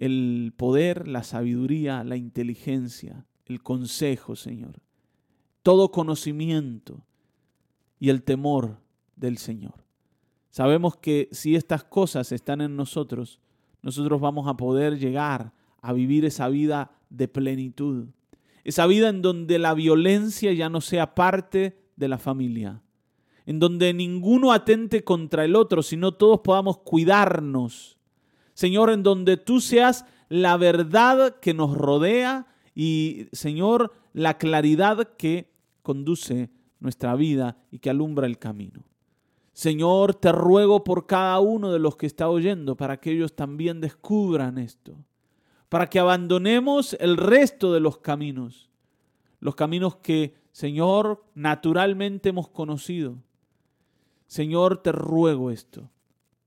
el 0.00 0.54
poder, 0.56 1.06
la 1.06 1.22
sabiduría, 1.22 2.02
la 2.04 2.16
inteligencia, 2.16 3.26
el 3.44 3.62
consejo, 3.62 4.34
Señor. 4.34 4.80
Todo 5.62 5.90
conocimiento 5.90 7.04
y 7.98 8.08
el 8.08 8.22
temor 8.22 8.78
del 9.14 9.36
Señor. 9.36 9.84
Sabemos 10.48 10.96
que 10.96 11.28
si 11.32 11.54
estas 11.54 11.84
cosas 11.84 12.32
están 12.32 12.62
en 12.62 12.76
nosotros, 12.76 13.40
nosotros 13.82 14.22
vamos 14.22 14.48
a 14.48 14.56
poder 14.56 14.98
llegar 14.98 15.52
a 15.82 15.92
vivir 15.92 16.24
esa 16.24 16.48
vida 16.48 16.92
de 17.10 17.28
plenitud. 17.28 18.06
Esa 18.64 18.86
vida 18.86 19.10
en 19.10 19.20
donde 19.20 19.58
la 19.58 19.74
violencia 19.74 20.54
ya 20.54 20.70
no 20.70 20.80
sea 20.80 21.14
parte 21.14 21.78
de 21.96 22.08
la 22.08 22.16
familia. 22.16 22.80
En 23.44 23.58
donde 23.58 23.92
ninguno 23.92 24.50
atente 24.50 25.04
contra 25.04 25.44
el 25.44 25.56
otro, 25.56 25.82
sino 25.82 26.12
todos 26.12 26.40
podamos 26.40 26.78
cuidarnos. 26.78 27.99
Señor, 28.54 28.90
en 28.90 29.02
donde 29.02 29.36
tú 29.36 29.60
seas 29.60 30.04
la 30.28 30.56
verdad 30.56 31.36
que 31.40 31.54
nos 31.54 31.76
rodea 31.76 32.46
y, 32.74 33.26
Señor, 33.32 33.92
la 34.12 34.38
claridad 34.38 35.14
que 35.16 35.50
conduce 35.82 36.50
nuestra 36.78 37.14
vida 37.14 37.56
y 37.70 37.78
que 37.78 37.90
alumbra 37.90 38.26
el 38.26 38.38
camino. 38.38 38.84
Señor, 39.52 40.14
te 40.14 40.32
ruego 40.32 40.84
por 40.84 41.06
cada 41.06 41.40
uno 41.40 41.72
de 41.72 41.78
los 41.78 41.96
que 41.96 42.06
está 42.06 42.28
oyendo 42.28 42.76
para 42.76 42.98
que 42.98 43.12
ellos 43.12 43.34
también 43.34 43.80
descubran 43.80 44.56
esto, 44.58 44.96
para 45.68 45.88
que 45.88 45.98
abandonemos 45.98 46.94
el 47.00 47.16
resto 47.16 47.72
de 47.72 47.80
los 47.80 47.98
caminos, 47.98 48.70
los 49.40 49.54
caminos 49.54 49.96
que, 49.96 50.34
Señor, 50.52 51.24
naturalmente 51.34 52.30
hemos 52.30 52.48
conocido. 52.48 53.16
Señor, 54.26 54.78
te 54.78 54.92
ruego 54.92 55.50
esto. 55.50 55.90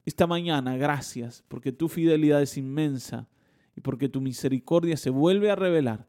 Esta 0.05 0.27
mañana, 0.27 0.75
gracias, 0.75 1.43
porque 1.47 1.71
tu 1.71 1.87
fidelidad 1.87 2.41
es 2.41 2.57
inmensa 2.57 3.27
y 3.75 3.81
porque 3.81 4.09
tu 4.09 4.21
misericordia 4.21 4.97
se 4.97 5.09
vuelve 5.09 5.49
a 5.49 5.55
revelar, 5.55 6.07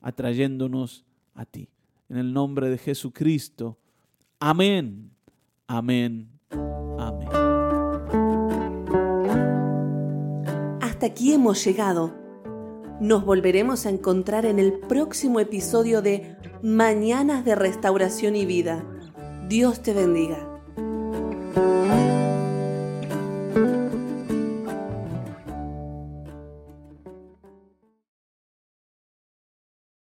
atrayéndonos 0.00 1.04
a 1.34 1.44
ti. 1.44 1.68
En 2.08 2.16
el 2.16 2.32
nombre 2.32 2.68
de 2.68 2.78
Jesucristo. 2.78 3.78
Amén. 4.40 5.10
Amén. 5.66 6.28
Amén. 6.98 7.28
Hasta 10.80 11.06
aquí 11.06 11.32
hemos 11.32 11.64
llegado. 11.64 12.14
Nos 13.00 13.24
volveremos 13.24 13.86
a 13.86 13.90
encontrar 13.90 14.44
en 14.46 14.58
el 14.58 14.72
próximo 14.72 15.38
episodio 15.38 16.02
de 16.02 16.36
Mañanas 16.62 17.44
de 17.44 17.54
Restauración 17.54 18.34
y 18.34 18.44
Vida. 18.46 18.84
Dios 19.48 19.80
te 19.82 19.94
bendiga. 19.94 20.47